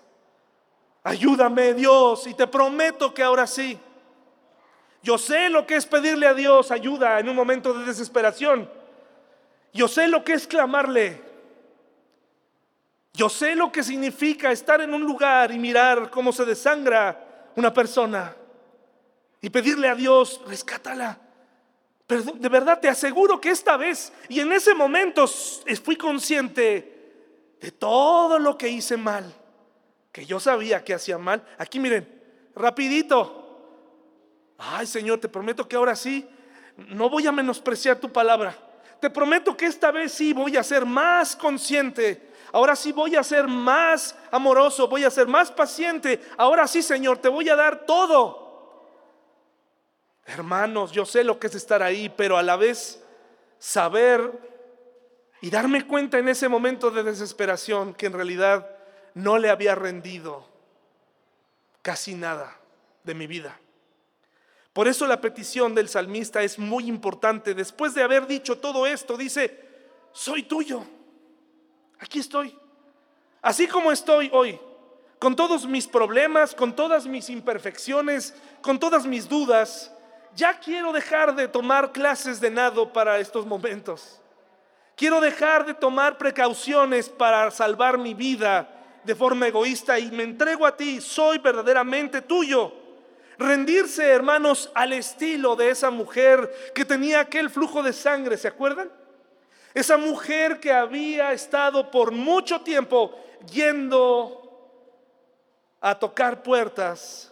[1.03, 3.79] Ayúdame Dios y te prometo que ahora sí.
[5.01, 8.69] Yo sé lo que es pedirle a Dios ayuda en un momento de desesperación.
[9.73, 11.21] Yo sé lo que es clamarle.
[13.13, 17.73] Yo sé lo que significa estar en un lugar y mirar cómo se desangra una
[17.73, 18.35] persona
[19.41, 21.19] y pedirle a Dios, rescátala.
[22.07, 27.71] Pero de verdad te aseguro que esta vez y en ese momento fui consciente de
[27.71, 29.33] todo lo que hice mal,
[30.11, 31.45] que yo sabía que hacía mal.
[31.57, 32.07] Aquí miren,
[32.55, 33.45] rapidito.
[34.57, 36.27] Ay Señor, te prometo que ahora sí,
[36.75, 38.55] no voy a menospreciar tu palabra
[38.99, 42.29] te prometo que esta vez sí voy a ser más consciente.
[42.51, 46.19] Ahora sí voy a ser más amoroso, voy a ser más paciente.
[46.37, 48.47] Ahora sí, Señor, te voy a dar todo.
[50.25, 53.03] Hermanos, yo sé lo que es estar ahí, pero a la vez
[53.57, 54.31] saber
[55.41, 58.69] y darme cuenta en ese momento de desesperación que en realidad
[59.23, 60.45] no le había rendido
[61.81, 62.57] casi nada
[63.03, 63.59] de mi vida.
[64.73, 67.53] Por eso la petición del salmista es muy importante.
[67.53, 69.59] Después de haber dicho todo esto, dice,
[70.11, 70.83] soy tuyo.
[71.99, 72.57] Aquí estoy.
[73.41, 74.59] Así como estoy hoy,
[75.17, 79.91] con todos mis problemas, con todas mis imperfecciones, con todas mis dudas,
[80.35, 84.21] ya quiero dejar de tomar clases de nado para estos momentos.
[84.95, 90.65] Quiero dejar de tomar precauciones para salvar mi vida de forma egoísta y me entrego
[90.65, 92.73] a ti, soy verdaderamente tuyo.
[93.37, 98.91] Rendirse, hermanos, al estilo de esa mujer que tenía aquel flujo de sangre, ¿se acuerdan?
[99.73, 103.17] Esa mujer que había estado por mucho tiempo
[103.51, 104.39] yendo
[105.79, 107.31] a tocar puertas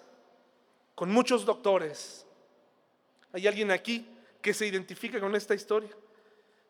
[0.95, 2.25] con muchos doctores.
[3.33, 4.07] ¿Hay alguien aquí
[4.41, 5.89] que se identifica con esta historia?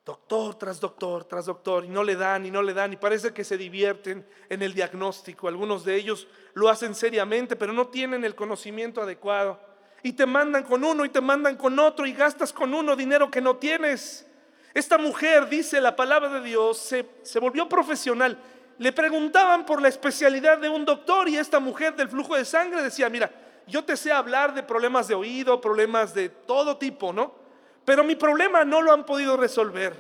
[0.08, 3.34] Doctor tras doctor, tras doctor, y no le dan y no le dan, y parece
[3.34, 5.50] que se divierten en el diagnóstico.
[5.50, 9.60] Algunos de ellos lo hacen seriamente, pero no tienen el conocimiento adecuado.
[10.04, 13.30] Y te mandan con uno y te mandan con otro y gastas con uno dinero
[13.30, 14.26] que no tienes.
[14.74, 18.40] Esta mujer, dice la palabra de Dios, se, se volvió profesional
[18.80, 22.84] le preguntaban por la especialidad de un doctor y esta mujer del flujo de sangre
[22.84, 23.32] decía, mira,
[23.66, 27.47] yo te sé hablar de problemas de oído, problemas de todo tipo, ¿no?
[27.88, 29.96] Pero mi problema no lo han podido resolver.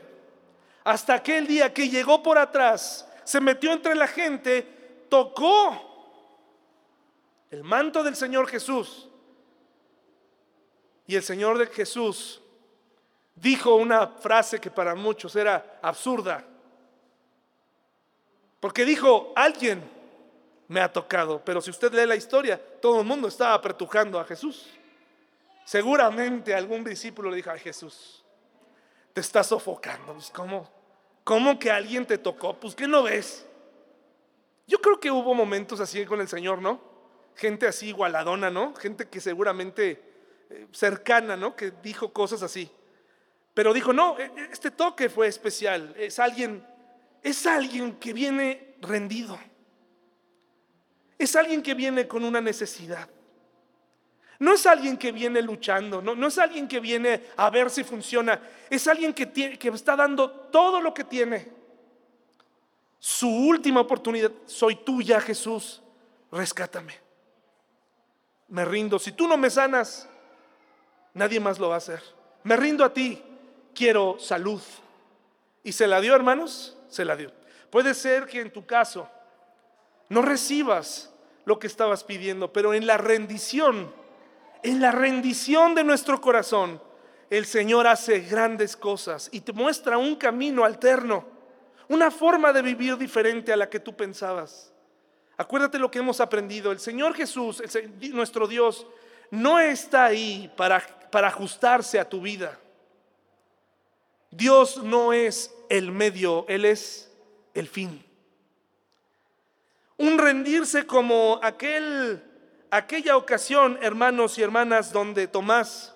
[0.83, 5.85] Hasta aquel día que llegó por atrás, se metió entre la gente, tocó
[7.49, 9.07] el manto del Señor Jesús.
[11.05, 12.41] Y el Señor de Jesús
[13.35, 16.43] dijo una frase que para muchos era absurda.
[18.59, 19.81] Porque dijo, alguien
[20.67, 21.41] me ha tocado.
[21.45, 24.67] Pero si usted lee la historia, todo el mundo estaba apretujando a Jesús.
[25.67, 28.23] Seguramente algún discípulo le dijo a Jesús,
[29.11, 30.13] te está sofocando.
[30.13, 30.71] Pues, ¿Cómo?
[31.25, 32.57] ¿Cómo que alguien te tocó?
[32.57, 33.45] Pues ¿qué no ves?
[34.65, 36.79] Yo creo que hubo momentos así con el Señor, ¿no?
[37.35, 38.73] Gente así igualadona, ¿no?
[38.75, 40.01] Gente que seguramente
[40.49, 41.53] eh, cercana, ¿no?
[41.53, 42.71] Que dijo cosas así.
[43.53, 45.93] Pero dijo, no, e, e, este toque fue especial.
[45.97, 46.65] Es alguien
[47.21, 49.37] es alguien que viene rendido.
[51.17, 53.09] Es alguien que viene con una necesidad.
[54.39, 58.39] No es alguien que viene luchando, no, es alguien que viene a ver si funciona.
[58.69, 61.51] Es alguien que está dando todo lo que tiene.
[62.99, 65.81] Su última oportunidad, soy tuya Jesús,
[66.31, 66.95] rescátame.
[68.49, 68.99] Me rindo.
[68.99, 70.07] Si tú no me sanas,
[71.13, 72.01] nadie más lo va a hacer.
[72.43, 73.21] Me rindo a ti,
[73.73, 74.61] quiero salud.
[75.63, 76.77] ¿Y se la dio, hermanos?
[76.89, 77.31] se la dio.
[77.69, 79.09] Puede ser que en tu caso
[80.09, 81.11] no recibas
[81.45, 83.93] lo que estabas pidiendo, pero en la rendición,
[84.63, 86.81] en la rendición de nuestro corazón,
[87.29, 91.25] el Señor hace grandes cosas y te muestra un camino alterno,
[91.89, 94.73] una forma de vivir diferente a la que tú pensabas.
[95.37, 96.71] Acuérdate lo que hemos aprendido.
[96.71, 97.61] El Señor Jesús,
[98.11, 98.87] nuestro Dios,
[99.29, 100.81] no está ahí para,
[101.11, 102.57] para ajustarse a tu vida.
[104.31, 107.11] Dios no es el medio, Él es
[107.53, 108.03] el fin.
[109.97, 112.23] Un rendirse como aquel,
[112.71, 115.95] aquella ocasión, hermanos y hermanas, donde Tomás,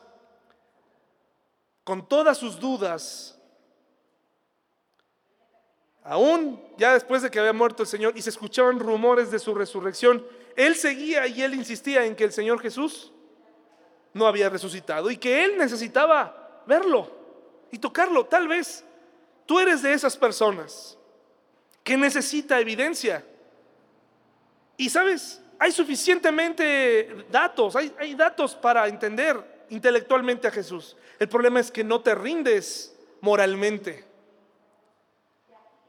[1.84, 3.38] con todas sus dudas,
[6.04, 9.54] aún ya después de que había muerto el Señor y se escuchaban rumores de su
[9.54, 13.12] resurrección, él seguía y él insistía en que el Señor Jesús
[14.14, 17.10] no había resucitado y que él necesitaba verlo
[17.72, 18.26] y tocarlo.
[18.26, 18.84] Tal vez
[19.46, 20.98] tú eres de esas personas
[21.84, 23.26] que necesita evidencia.
[24.78, 30.98] Y sabes, hay suficientemente datos, hay, datos para entender intelectualmente a Jesús.
[31.20, 34.04] El problema es que no te rindes moralmente.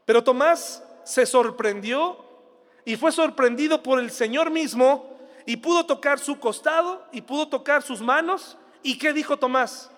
[0.05, 2.23] Pero Tomás se sorprendió
[2.85, 5.17] y fue sorprendido por el Señor mismo
[5.47, 8.55] y pudo tocar su costado y pudo tocar sus manos.
[8.83, 9.89] ¿Y qué dijo Tomás?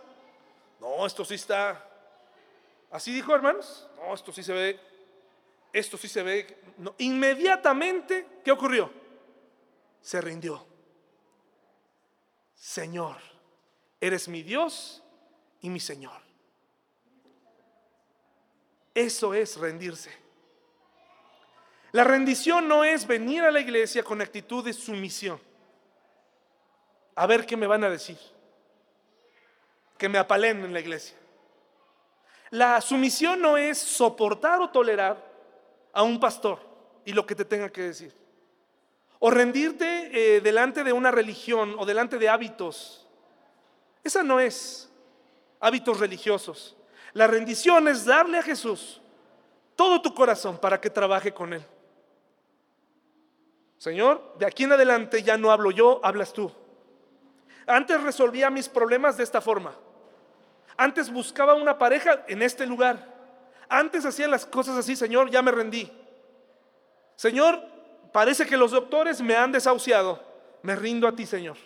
[0.80, 1.86] No, esto sí está.
[2.89, 3.86] ¿Así dijo, hermanos?
[3.97, 4.80] No, esto sí se ve.
[5.73, 6.61] Esto sí se ve.
[6.99, 9.03] Inmediatamente, ¿qué ocurrió?
[10.05, 10.63] Se rindió.
[12.53, 13.17] Señor,
[13.99, 15.01] eres mi Dios
[15.61, 16.21] y mi Señor.
[18.93, 20.11] Eso es rendirse.
[21.91, 25.41] La rendición no es venir a la iglesia con actitud de sumisión.
[27.15, 28.19] A ver qué me van a decir
[29.97, 31.17] que me apalen en la iglesia.
[32.51, 35.17] La sumisión no es soportar o tolerar
[35.91, 36.59] a un pastor
[37.05, 38.24] y lo que te tenga que decir.
[39.20, 43.07] O rendirte eh, delante de una religión o delante de hábitos.
[44.03, 44.89] Esa no es
[45.59, 46.76] hábitos religiosos.
[47.13, 49.01] La rendición es darle a Jesús
[49.76, 51.66] todo tu corazón para que trabaje con Él.
[53.78, 56.51] Señor, de aquí en adelante ya no hablo yo, hablas tú.
[57.68, 59.76] Antes resolvía mis problemas de esta forma.
[60.78, 63.13] Antes buscaba una pareja en este lugar.
[63.70, 65.91] Antes hacía las cosas así, Señor, ya me rendí.
[67.16, 67.61] Señor,
[68.16, 70.24] parece que los doctores me han desahuciado,
[70.61, 71.57] me rindo a ti, Señor.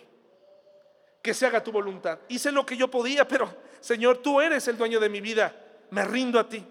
[1.22, 2.18] Que se haga tu voluntad.
[2.26, 5.54] Hice lo que yo podía, pero Señor, tú eres el dueño de mi vida,
[5.90, 6.66] me rindo a ti.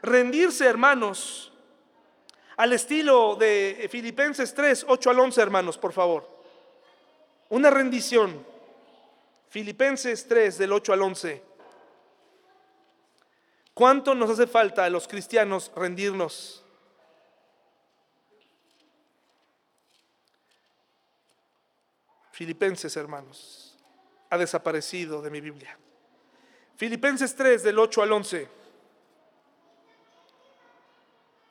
[0.00, 1.52] Rendirse, hermanos,
[2.56, 6.26] al estilo de Filipenses 3, 8 al 11, hermanos, por favor.
[7.50, 8.42] Una rendición.
[9.50, 11.42] Filipenses 3, del 8 al 11.
[13.74, 16.63] ¿Cuánto nos hace falta a los cristianos rendirnos?
[22.34, 23.78] Filipenses, hermanos,
[24.28, 25.78] ha desaparecido de mi Biblia.
[26.76, 28.48] Filipenses 3, del 8 al 11.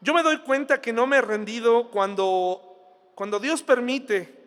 [0.01, 4.43] Yo me doy cuenta que no me he rendido cuando, cuando Dios permite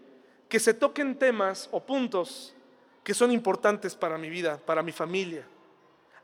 [0.50, 2.54] que se toquen temas o puntos
[3.02, 5.46] que son importantes para mi vida, para mi familia.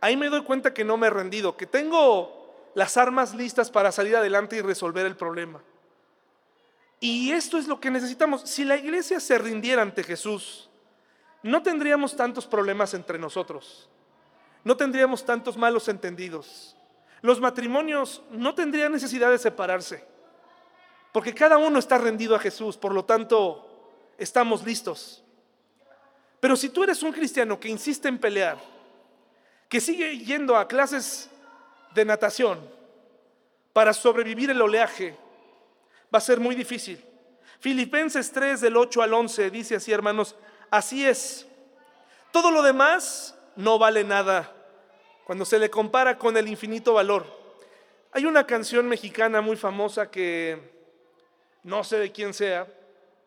[0.03, 3.91] Ahí me doy cuenta que no me he rendido, que tengo las armas listas para
[3.91, 5.63] salir adelante y resolver el problema.
[7.03, 8.43] Y esto es lo que necesitamos.
[8.43, 10.71] Si la iglesia se rindiera ante Jesús,
[11.43, 13.91] no tendríamos tantos problemas entre nosotros,
[14.63, 16.77] no tendríamos tantos malos entendidos,
[17.21, 20.07] los matrimonios no tendrían necesidad de separarse,
[21.11, 23.69] porque cada uno está rendido a Jesús, por lo tanto
[24.17, 25.25] estamos listos.
[26.39, 28.59] Pero si tú eres un cristiano que insiste en pelear,
[29.69, 31.29] que sigue yendo a clases
[31.97, 32.61] de natación
[33.73, 35.17] para sobrevivir el oleaje,
[36.13, 37.05] va a ser muy difícil.
[37.61, 40.37] Filipenses 3 del 8 al 11 dice así, hermanos,
[40.71, 41.47] así es.
[42.33, 44.53] Todo lo demás no vale nada
[45.25, 47.25] cuando se le compara con el infinito valor.
[48.13, 50.59] Hay una canción mexicana muy famosa que
[51.63, 52.67] no sé de quién sea,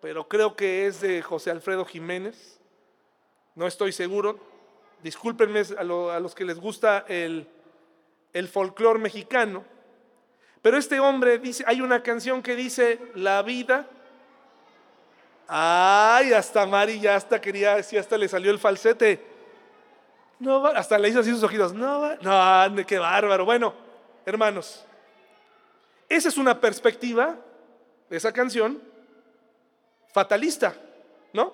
[0.01, 2.59] pero creo que es de José Alfredo Jiménez,
[3.55, 4.39] no estoy seguro,
[5.01, 7.47] discúlpenme a, los que les gusta el,
[8.33, 9.63] el folclore mexicano,
[10.66, 13.86] pero este hombre dice, hay una canción que dice, la vida,
[15.47, 19.24] ay, hasta Mari ya hasta quería, si hasta le salió el falsete,
[20.39, 21.72] no hasta le hizo así sus ojitos.
[21.72, 22.70] No va.
[22.70, 23.45] No, qué bárbaro.
[23.45, 23.76] Bueno,
[24.26, 24.84] hermanos,
[26.09, 27.36] esa es una perspectiva
[28.09, 28.82] de esa canción
[30.11, 30.76] fatalista,
[31.32, 31.53] ¿no?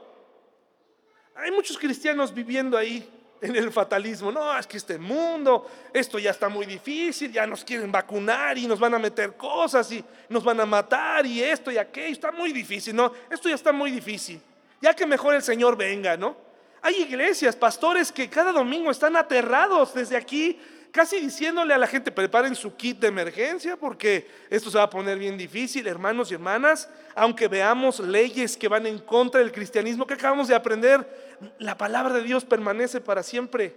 [1.35, 3.05] Hay muchos cristianos viviendo ahí
[3.41, 4.31] en el fatalismo.
[4.31, 8.67] No, es que este mundo, esto ya está muy difícil, ya nos quieren vacunar y
[8.67, 12.31] nos van a meter cosas y nos van a matar y esto y aquello, está
[12.31, 13.11] muy difícil, ¿no?
[13.29, 14.39] Esto ya está muy difícil.
[14.79, 16.50] Ya que mejor el Señor venga, ¿no?
[16.81, 20.59] Hay iglesias, pastores que cada domingo están aterrados desde aquí,
[20.91, 24.89] casi diciéndole a la gente, preparen su kit de emergencia porque esto se va a
[24.89, 30.07] poner bien difícil, hermanos y hermanas, aunque veamos leyes que van en contra del cristianismo
[30.07, 33.75] que acabamos de aprender, la palabra de Dios permanece para siempre.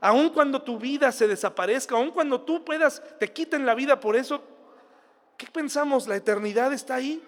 [0.00, 4.14] Aun cuando tu vida se desaparezca, aun cuando tú puedas, te quiten la vida por
[4.14, 4.42] eso,
[5.36, 6.06] ¿qué pensamos?
[6.06, 7.20] ¿La eternidad está ahí?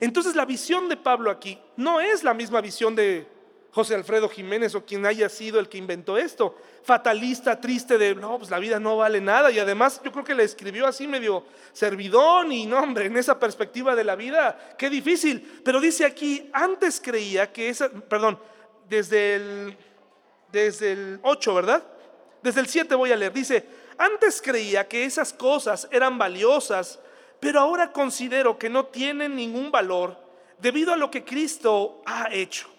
[0.00, 3.31] Entonces la visión de Pablo aquí no es la misma visión de
[3.72, 6.54] José Alfredo Jiménez o quien haya sido el que inventó esto.
[6.82, 9.50] Fatalista, triste de, no, pues la vida no vale nada.
[9.50, 13.38] Y además yo creo que le escribió así medio servidón y no, hombre, en esa
[13.38, 15.62] perspectiva de la vida, qué difícil.
[15.64, 18.38] Pero dice aquí, antes creía que esa, perdón,
[18.90, 19.76] desde el,
[20.52, 21.82] desde el 8, ¿verdad?
[22.42, 23.32] Desde el 7 voy a leer.
[23.32, 23.64] Dice,
[23.96, 27.00] antes creía que esas cosas eran valiosas,
[27.40, 30.18] pero ahora considero que no tienen ningún valor
[30.60, 32.71] debido a lo que Cristo ha hecho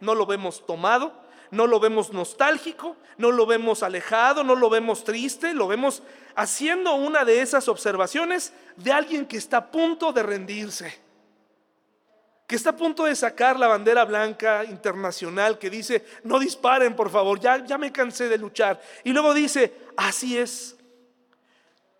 [0.00, 1.12] no lo vemos tomado,
[1.50, 6.02] no lo vemos nostálgico, no lo vemos alejado, no lo vemos triste, lo vemos
[6.36, 11.00] haciendo una de esas observaciones de alguien que está a punto de rendirse,
[12.46, 17.10] que está a punto de sacar la bandera blanca internacional que dice, no disparen por
[17.10, 18.80] favor, ya, ya me cansé de luchar.
[19.04, 20.76] Y luego dice, así es,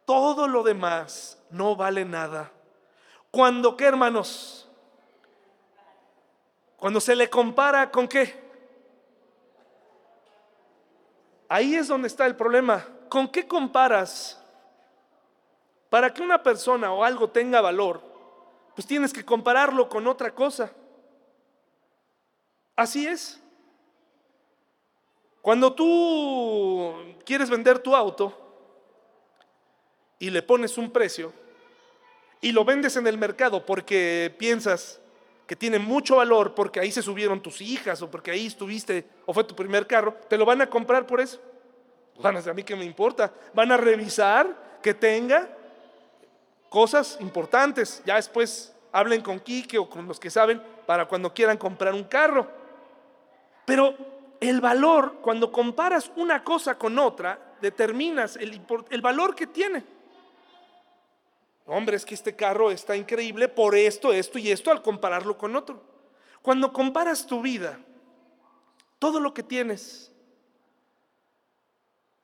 [0.05, 2.53] todo lo demás no vale nada.
[3.31, 4.60] Cuando, ¿qué hermanos?
[6.81, 8.35] Cuando se le compara con qué?
[11.47, 12.87] Ahí es donde está el problema.
[13.11, 14.43] ¿Con qué comparas?
[15.91, 18.01] Para que una persona o algo tenga valor,
[18.75, 20.73] pues tienes que compararlo con otra cosa.
[22.75, 23.39] Así es.
[25.43, 26.95] Cuando tú
[27.27, 28.35] quieres vender tu auto
[30.19, 31.33] y le pones un precio
[32.41, 35.01] y lo vendes en el mercado porque piensas,
[35.51, 39.35] que tiene mucho valor porque ahí se subieron tus hijas o porque ahí estuviste o
[39.35, 41.41] fue tu primer carro, te lo van a comprar por eso.
[42.21, 43.33] Van a, a mí que me importa.
[43.53, 45.49] Van a revisar que tenga
[46.69, 48.01] cosas importantes.
[48.07, 52.05] Ya después hablen con Quique o con los que saben para cuando quieran comprar un
[52.05, 52.47] carro.
[53.65, 53.97] Pero
[54.39, 59.83] el valor, cuando comparas una cosa con otra, determinas el, el valor que tiene.
[61.67, 65.55] Hombre, es que este carro está increíble por esto, esto y esto al compararlo con
[65.55, 65.83] otro.
[66.43, 67.79] Cuando comparas tu vida,
[68.99, 70.13] todo lo que tienes,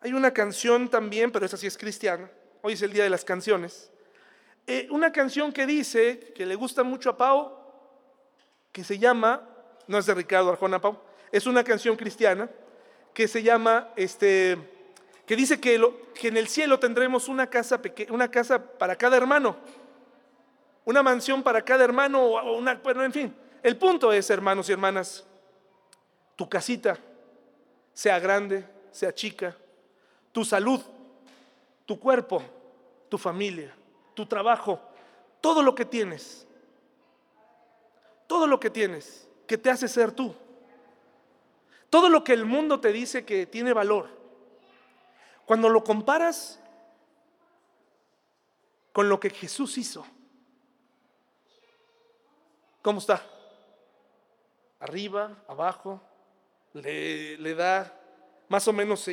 [0.00, 2.30] hay una canción también, pero esa sí es cristiana,
[2.62, 3.90] hoy es el día de las canciones,
[4.66, 7.56] eh, una canción que dice, que le gusta mucho a Pau,
[8.72, 9.48] que se llama,
[9.86, 10.98] no es de Ricardo Arjona Pau,
[11.30, 12.50] es una canción cristiana,
[13.14, 14.58] que se llama, este,
[15.26, 15.74] que dice que,
[16.22, 19.56] en el cielo tendremos una casa, una casa para cada hermano,
[20.84, 23.36] una mansión para cada hermano, o una, bueno, en fin.
[23.62, 25.26] El punto es, hermanos y hermanas,
[26.36, 26.96] tu casita,
[27.92, 29.56] sea grande, sea chica,
[30.30, 30.80] tu salud,
[31.84, 32.42] tu cuerpo,
[33.08, 33.74] tu familia,
[34.14, 34.80] tu trabajo,
[35.40, 36.46] todo lo que tienes,
[38.28, 40.34] todo lo que tienes que te hace ser tú,
[41.90, 44.08] todo lo que el mundo te dice que tiene valor,
[45.46, 46.60] cuando lo comparas
[48.92, 50.04] con lo que Jesús hizo,
[52.82, 53.24] ¿cómo está?
[54.80, 56.02] Arriba, abajo,
[56.74, 57.98] le, da
[58.48, 59.08] más o menos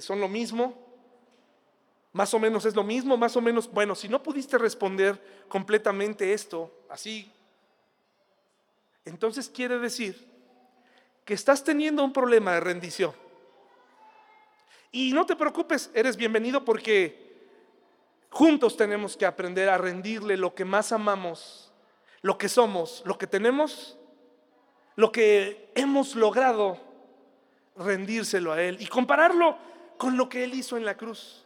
[0.00, 0.86] son lo mismo.
[2.12, 6.32] Más o menos es lo mismo, más o menos, bueno, si no pudiste responder completamente
[6.32, 7.30] esto, así,
[9.04, 10.26] entonces quiere decir
[11.24, 13.27] que estás teniendo un problema de rendición.
[14.90, 17.28] Y no te preocupes, eres bienvenido porque
[18.30, 21.72] juntos tenemos que aprender a rendirle lo que más amamos,
[22.22, 23.98] lo que somos, lo que tenemos,
[24.96, 26.78] lo que hemos logrado
[27.76, 29.56] rendírselo a Él y compararlo
[29.98, 31.44] con lo que Él hizo en la cruz.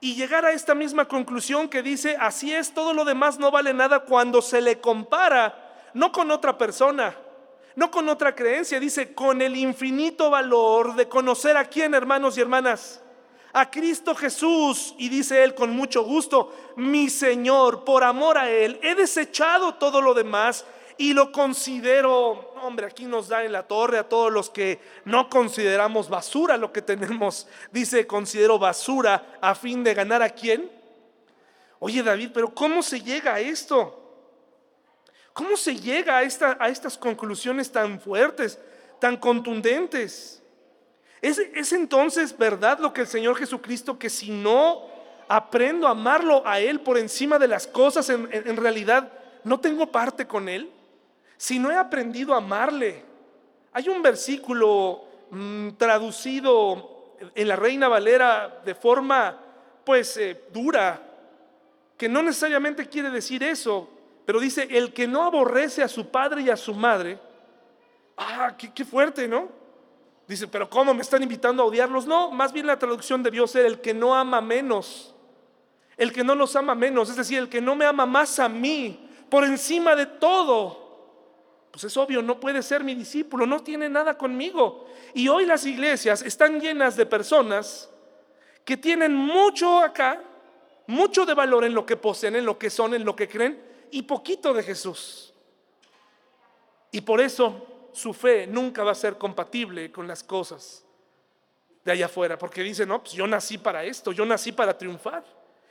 [0.00, 3.74] Y llegar a esta misma conclusión que dice, así es, todo lo demás no vale
[3.74, 7.16] nada cuando se le compara, no con otra persona,
[7.76, 12.40] no con otra creencia, dice, con el infinito valor de conocer a quién, hermanos y
[12.40, 13.00] hermanas,
[13.52, 18.78] a Cristo Jesús, y dice él con mucho gusto, mi Señor, por amor a Él,
[18.82, 20.64] he desechado todo lo demás
[20.96, 25.30] y lo considero, hombre, aquí nos da en la torre a todos los que no
[25.30, 27.46] consideramos basura lo que tenemos.
[27.70, 30.70] Dice, considero basura a fin de ganar a quién.
[31.78, 33.97] Oye David, pero ¿cómo se llega a esto?
[35.38, 38.58] ¿Cómo se llega a, esta, a estas conclusiones tan fuertes,
[38.98, 40.42] tan contundentes?
[41.22, 44.82] ¿Es, ¿Es entonces verdad lo que el Señor Jesucristo, que si no
[45.28, 49.12] aprendo a amarlo a Él por encima de las cosas, en, en realidad
[49.44, 50.72] no tengo parte con Él?
[51.38, 53.04] si no he aprendido a amarle?
[53.72, 59.38] Hay un versículo mm, traducido en la Reina Valera de forma
[59.84, 61.00] pues eh, dura,
[61.96, 63.88] que no necesariamente quiere decir eso,
[64.28, 67.18] pero dice, el que no aborrece a su padre y a su madre,
[68.14, 69.48] ah, qué, fuerte, ¿no?
[70.26, 72.06] Dice, pero ¿cómo me están invitando a odiarlos?
[72.06, 75.14] No, más bien la traducción debió ser el que no ama menos,
[75.96, 78.50] el que no los ama menos, es decir, el que no me ama más a
[78.50, 80.76] mí, por encima de todo.
[81.70, 84.90] Pues es obvio, no puede ser mi discípulo, no tiene nada conmigo.
[85.14, 87.88] Y hoy las iglesias están llenas de personas
[88.62, 90.22] que tienen mucho acá,
[90.86, 93.67] mucho de valor en lo que poseen, en lo que son, en lo que creen,
[93.90, 95.32] y poquito de Jesús.
[96.90, 100.84] Y por eso su fe nunca va a ser compatible con las cosas
[101.84, 105.24] de allá afuera, porque dicen, no, pues yo nací para esto, yo nací para triunfar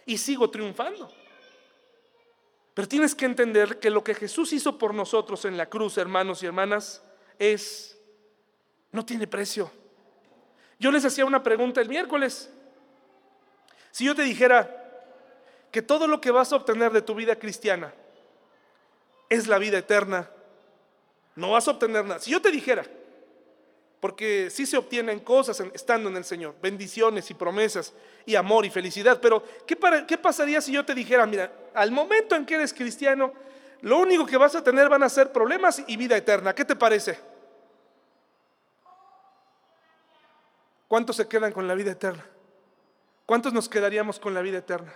[0.06, 1.12] y sigo triunfando.
[2.74, 6.44] Pero tienes que entender que lo que Jesús hizo por nosotros en la cruz, hermanos
[6.44, 7.04] y hermanas,
[7.40, 7.98] es,
[8.92, 9.72] no tiene precio.
[10.80, 12.52] Yo les hacía una pregunta el miércoles.
[13.92, 14.74] Si yo te dijera
[15.72, 17.94] que todo lo que vas a obtener de tu vida cristiana
[19.30, 20.30] es la vida eterna,
[21.36, 22.20] no vas a obtener nada.
[22.20, 22.86] Si yo te dijera
[24.00, 27.94] porque sí se obtienen cosas estando en el Señor, bendiciones y promesas
[28.26, 29.20] y amor y felicidad.
[29.20, 33.34] Pero ¿qué, ¿qué pasaría si yo te dijera, mira, al momento en que eres cristiano,
[33.82, 36.54] lo único que vas a tener van a ser problemas y vida eterna?
[36.54, 37.20] ¿Qué te parece?
[40.88, 42.26] ¿Cuántos se quedan con la vida eterna?
[43.26, 44.94] ¿Cuántos nos quedaríamos con la vida eterna?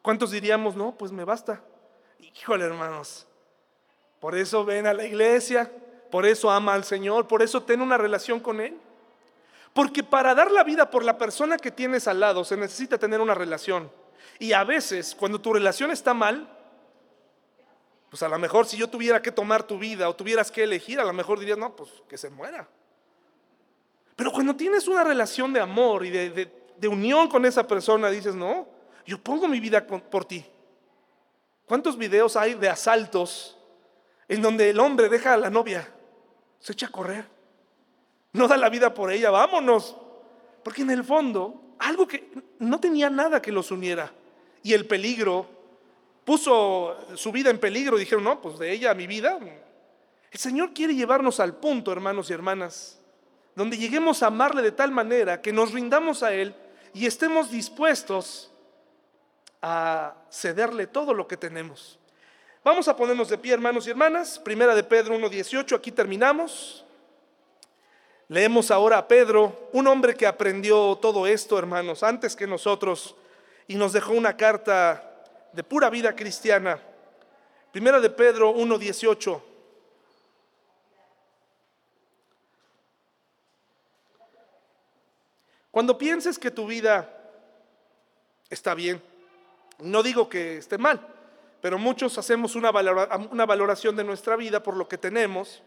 [0.00, 1.60] ¿Cuántos diríamos, no, pues me basta?
[2.18, 3.26] Híjole, hermanos,
[4.20, 5.70] por eso ven a la iglesia,
[6.10, 8.78] por eso ama al Señor, por eso tiene una relación con Él.
[9.72, 13.20] Porque para dar la vida por la persona que tienes al lado se necesita tener
[13.20, 13.90] una relación.
[14.38, 16.48] Y a veces, cuando tu relación está mal,
[18.08, 20.98] pues a lo mejor si yo tuviera que tomar tu vida o tuvieras que elegir,
[20.98, 22.66] a lo mejor dirías, no, pues que se muera.
[24.14, 28.66] Pero cuando tienes una relación de amor y de, unión con esa persona, dices, no,
[29.04, 30.44] yo pongo mi vida por ti.
[31.66, 33.56] ¿Cuántos videos hay de asaltos
[34.28, 35.92] en donde el hombre deja a la novia
[36.60, 37.24] se echa a correr.
[38.32, 39.96] No da la vida por ella, vámonos.
[40.62, 44.12] Porque en el fondo, algo que no tenía nada que los uniera.
[44.62, 45.46] Y el peligro
[46.24, 49.38] puso su vida en peligro dijeron, no, pues de ella a mi vida.
[50.30, 52.98] El Señor quiere llevarnos al punto, hermanos y hermanas,
[53.54, 56.54] donde lleguemos a amarle de tal manera que nos rindamos a Él
[56.92, 58.50] y estemos dispuestos
[59.62, 61.98] a cederle todo lo que tenemos.
[62.64, 64.38] Vamos a ponernos de pie, hermanos y hermanas.
[64.38, 66.84] Primera de Pedro 1.18, aquí terminamos.
[68.28, 73.14] Leemos ahora a Pedro, un hombre que aprendió todo esto, hermanos, antes que nosotros,
[73.68, 76.80] y nos dejó una carta de pura vida cristiana.
[77.70, 79.40] Primera de Pedro 1.18.
[85.70, 87.06] Cuando pienses que tu vida
[88.50, 89.00] está bien,
[89.78, 91.06] no digo que esté mal,
[91.60, 95.62] pero muchos hacemos una, valoración de nuestra vida por lo que tenemos,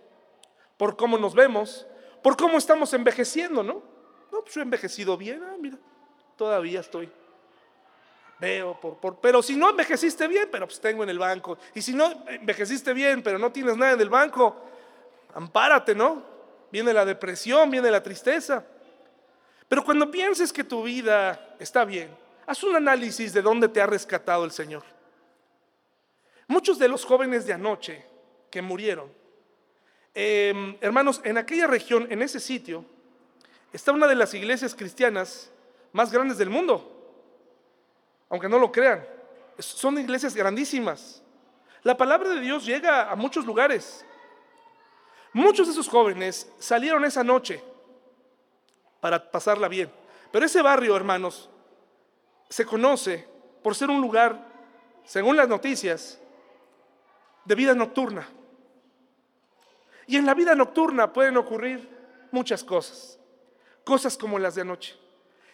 [0.78, 1.86] por cómo nos vemos,
[2.24, 3.84] por cómo estamos envejeciendo, ¿no?
[4.32, 5.78] No, pues he envejecido bien, ah, mira,
[6.38, 7.12] todavía estoy
[8.40, 11.58] veo, por, por, pero si no envejeciste bien, pero pues tengo en el banco.
[11.76, 14.56] Y si no envejeciste bien, pero no tienes nada en el banco,
[15.34, 16.24] ampárate, ¿no?
[16.72, 18.64] Viene la depresión, viene la tristeza.
[19.68, 22.10] Pero cuando pienses que tu vida está bien,
[22.50, 24.84] haz un análisis de dónde te ha rescatado el Señor.
[26.48, 28.06] Muchos de los jóvenes de anoche
[28.50, 29.12] que murieron,
[30.14, 32.84] em, hermanos, en aquella región, en ese sitio,
[33.72, 35.52] está una de las iglesias cristianas
[35.92, 36.96] más grandes del mundo
[38.30, 39.06] aunque no lo crean.
[39.58, 41.22] Son iglesias grandísimas.
[41.84, 44.06] La palabra de Dios llega a muchos lugares.
[45.34, 47.64] Muchos de esos jóvenes salieron esa noche
[49.00, 49.92] para pasarla bien.
[50.32, 51.50] Pero ese barrio, hermanos,
[52.50, 53.28] se conoce
[53.64, 54.48] por ser un lugar,
[55.04, 56.20] según las noticias,
[57.46, 58.28] de vida nocturna.
[60.08, 61.88] Y en la vida nocturna pueden ocurrir
[62.32, 63.20] muchas cosas,
[63.84, 64.96] cosas como las de anoche.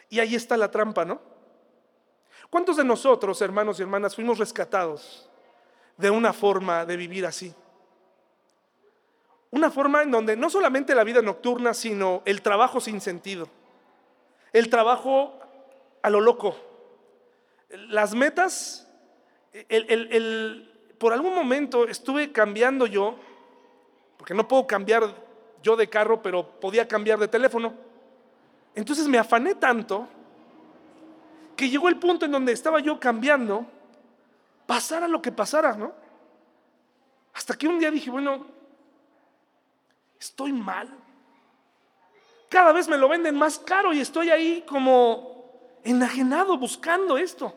[0.10, 1.20] Y ahí está la trampa, ¿no?
[2.50, 5.30] ¿Cuántos de nosotros, hermanos y hermanas, fuimos rescatados
[5.98, 7.54] de una forma de vivir así?
[9.52, 13.50] Una forma en donde no solamente la vida nocturna, sino el trabajo sin sentido,
[14.54, 15.40] el trabajo
[16.02, 16.56] a lo loco,
[17.70, 18.88] las metas,
[20.98, 23.16] por algún momento estuve cambiando yo,
[24.18, 25.04] porque no puedo cambiar
[25.62, 27.74] yo de carro, pero podía cambiar de teléfono.
[28.76, 30.08] Entonces me afané tanto
[31.56, 33.66] que llegó el punto en donde estaba yo cambiando,
[34.66, 35.94] pasara lo que pasara, ¿no?
[37.34, 38.46] Hasta que un día dije, bueno,
[40.20, 40.90] estoy mal.
[42.50, 45.35] Cada vez me lo venden más caro y estoy ahí como
[45.86, 47.56] enajenado buscando esto.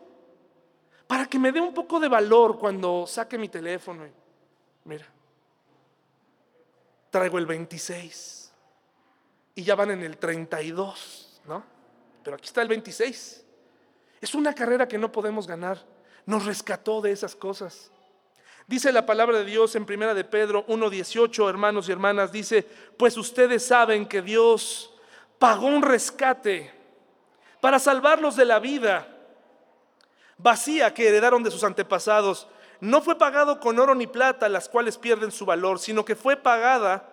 [1.06, 4.06] Para que me dé un poco de valor cuando saque mi teléfono.
[4.84, 5.06] mira,
[7.10, 8.52] traigo el 26
[9.54, 11.64] y ya van en el 32, ¿no?
[12.22, 13.44] Pero aquí está el 26.
[14.20, 15.84] Es una carrera que no podemos ganar.
[16.26, 17.90] Nos rescató de esas cosas.
[18.66, 22.62] Dice la palabra de Dios en Primera de Pedro 1:18, hermanos y hermanas, dice,
[22.98, 24.94] "Pues ustedes saben que Dios
[25.38, 26.77] pagó un rescate
[27.60, 29.06] para salvarlos de la vida
[30.38, 32.48] vacía que heredaron de sus antepasados.
[32.80, 36.36] No fue pagado con oro ni plata, las cuales pierden su valor, sino que fue
[36.36, 37.12] pagada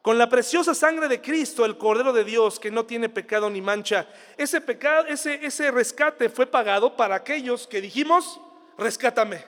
[0.00, 3.60] con la preciosa sangre de Cristo, el Cordero de Dios, que no tiene pecado ni
[3.60, 4.06] mancha.
[4.36, 8.40] Ese pecado, ese, rescate fue pagado para aquellos que dijimos,
[8.78, 9.44] rescátame,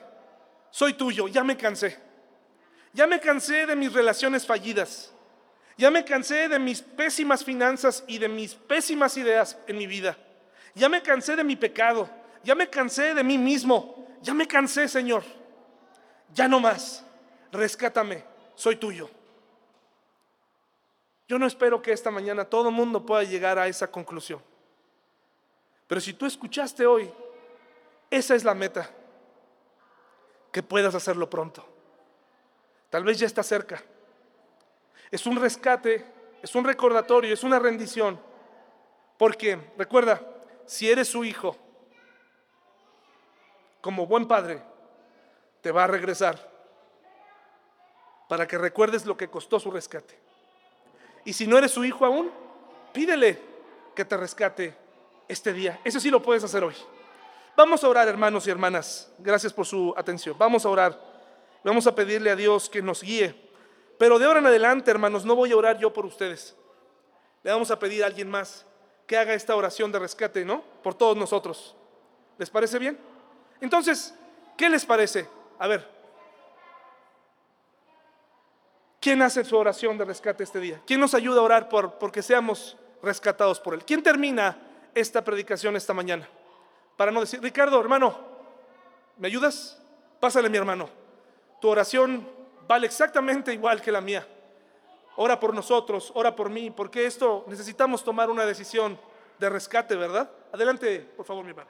[0.69, 1.97] soy tuyo, ya me cansé.
[2.91, 5.13] Ya me cansé de mis relaciones fallidas.
[5.79, 10.17] Ya me cansé de mis pésimas finanzas y de mis pésimas ideas en mi vida.
[10.75, 12.09] Ya me cansé de mi pecado.
[12.43, 14.05] Ya me cansé de mí mismo.
[14.21, 15.23] Ya me cansé, Señor.
[16.33, 17.05] Ya no más.
[17.53, 18.25] Rescátame.
[18.55, 19.09] Soy tuyo.
[21.29, 24.41] Yo no espero que esta mañana todo el mundo pueda llegar a esa conclusión.
[25.87, 27.09] Pero si tú escuchaste hoy,
[28.11, 28.89] esa es la meta.
[30.51, 31.65] Que puedas hacerlo pronto.
[32.89, 33.81] Tal vez ya está cerca.
[35.11, 36.05] Es un rescate,
[36.41, 38.19] es un recordatorio, es una rendición.
[39.17, 40.21] Porque, recuerda,
[40.65, 41.57] si eres su hijo,
[43.81, 44.61] como buen padre,
[45.61, 46.49] te va a regresar
[48.27, 50.17] para que recuerdes lo que costó su rescate.
[51.25, 52.31] Y si no eres su hijo aún,
[52.93, 53.39] pídele
[53.95, 54.75] que te rescate
[55.27, 55.79] este día.
[55.83, 56.75] Eso sí lo puedes hacer hoy.
[57.57, 59.11] Vamos a orar, hermanos y hermanas.
[59.17, 60.37] Gracias por su atención.
[60.37, 60.97] Vamos a orar.
[61.63, 63.48] Vamos a pedirle a Dios que nos guíe.
[63.99, 66.55] Pero de ahora en adelante, hermanos, no voy a orar yo por ustedes.
[67.43, 68.65] Le vamos a pedir a alguien más
[69.05, 70.63] que haga esta oración de rescate, ¿no?
[70.81, 71.75] Por todos nosotros.
[72.39, 72.97] ¿Les parece bien?
[73.61, 74.15] Entonces,
[74.57, 75.27] ¿qué les parece?
[75.59, 75.99] A ver,
[78.99, 80.81] ¿Quién hace su oración de rescate este día?
[80.85, 83.85] ¿Quién nos ayuda a orar por porque seamos rescatados por Él?
[83.85, 84.57] ¿Quién termina
[84.93, 86.27] esta predicación esta mañana?
[86.97, 88.19] Para no decir, Ricardo, hermano,
[89.17, 89.81] ¿me ayudas?
[90.19, 90.89] Pásale, mi hermano.
[91.61, 92.27] Tu oración
[92.69, 94.25] vale exactamente igual que la mía.
[95.15, 98.97] Ora por nosotros, ora por mí, porque esto necesitamos tomar una decisión
[99.39, 100.29] de rescate, ¿verdad?
[100.51, 101.69] Adelante, por favor, mi hermano.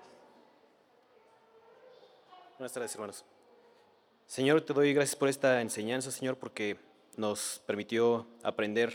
[2.57, 3.23] Buenas tardes, hermanos.
[4.27, 6.77] Señor, te doy gracias por esta enseñanza, Señor, porque
[7.15, 8.91] nos permitió aprender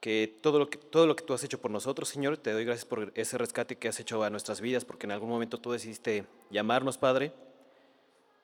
[0.00, 2.66] que todo lo que, todo lo que tú has hecho por nosotros, Señor, te doy
[2.66, 5.72] gracias por ese rescate que has hecho a nuestras vidas, porque en algún momento tú
[5.72, 7.32] decidiste llamarnos, Padre.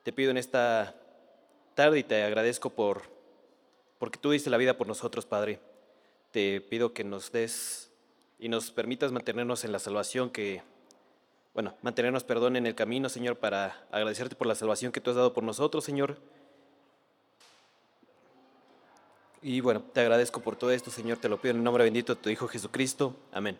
[0.02, 0.94] Te pido en esta
[1.74, 3.02] tarde y te agradezco por
[3.98, 5.60] porque tú diste la vida por nosotros, Padre.
[6.30, 7.90] Te pido que nos des
[8.38, 10.62] y nos permitas mantenernos en la salvación que
[11.52, 15.16] bueno, mantenernos, perdón, en el camino, Señor, para agradecerte por la salvación que tú has
[15.16, 16.16] dado por nosotros, Señor.
[19.42, 22.14] Y bueno, te agradezco por todo esto, Señor, te lo pido en el nombre bendito
[22.14, 23.16] de tu Hijo Jesucristo.
[23.32, 23.58] Amén.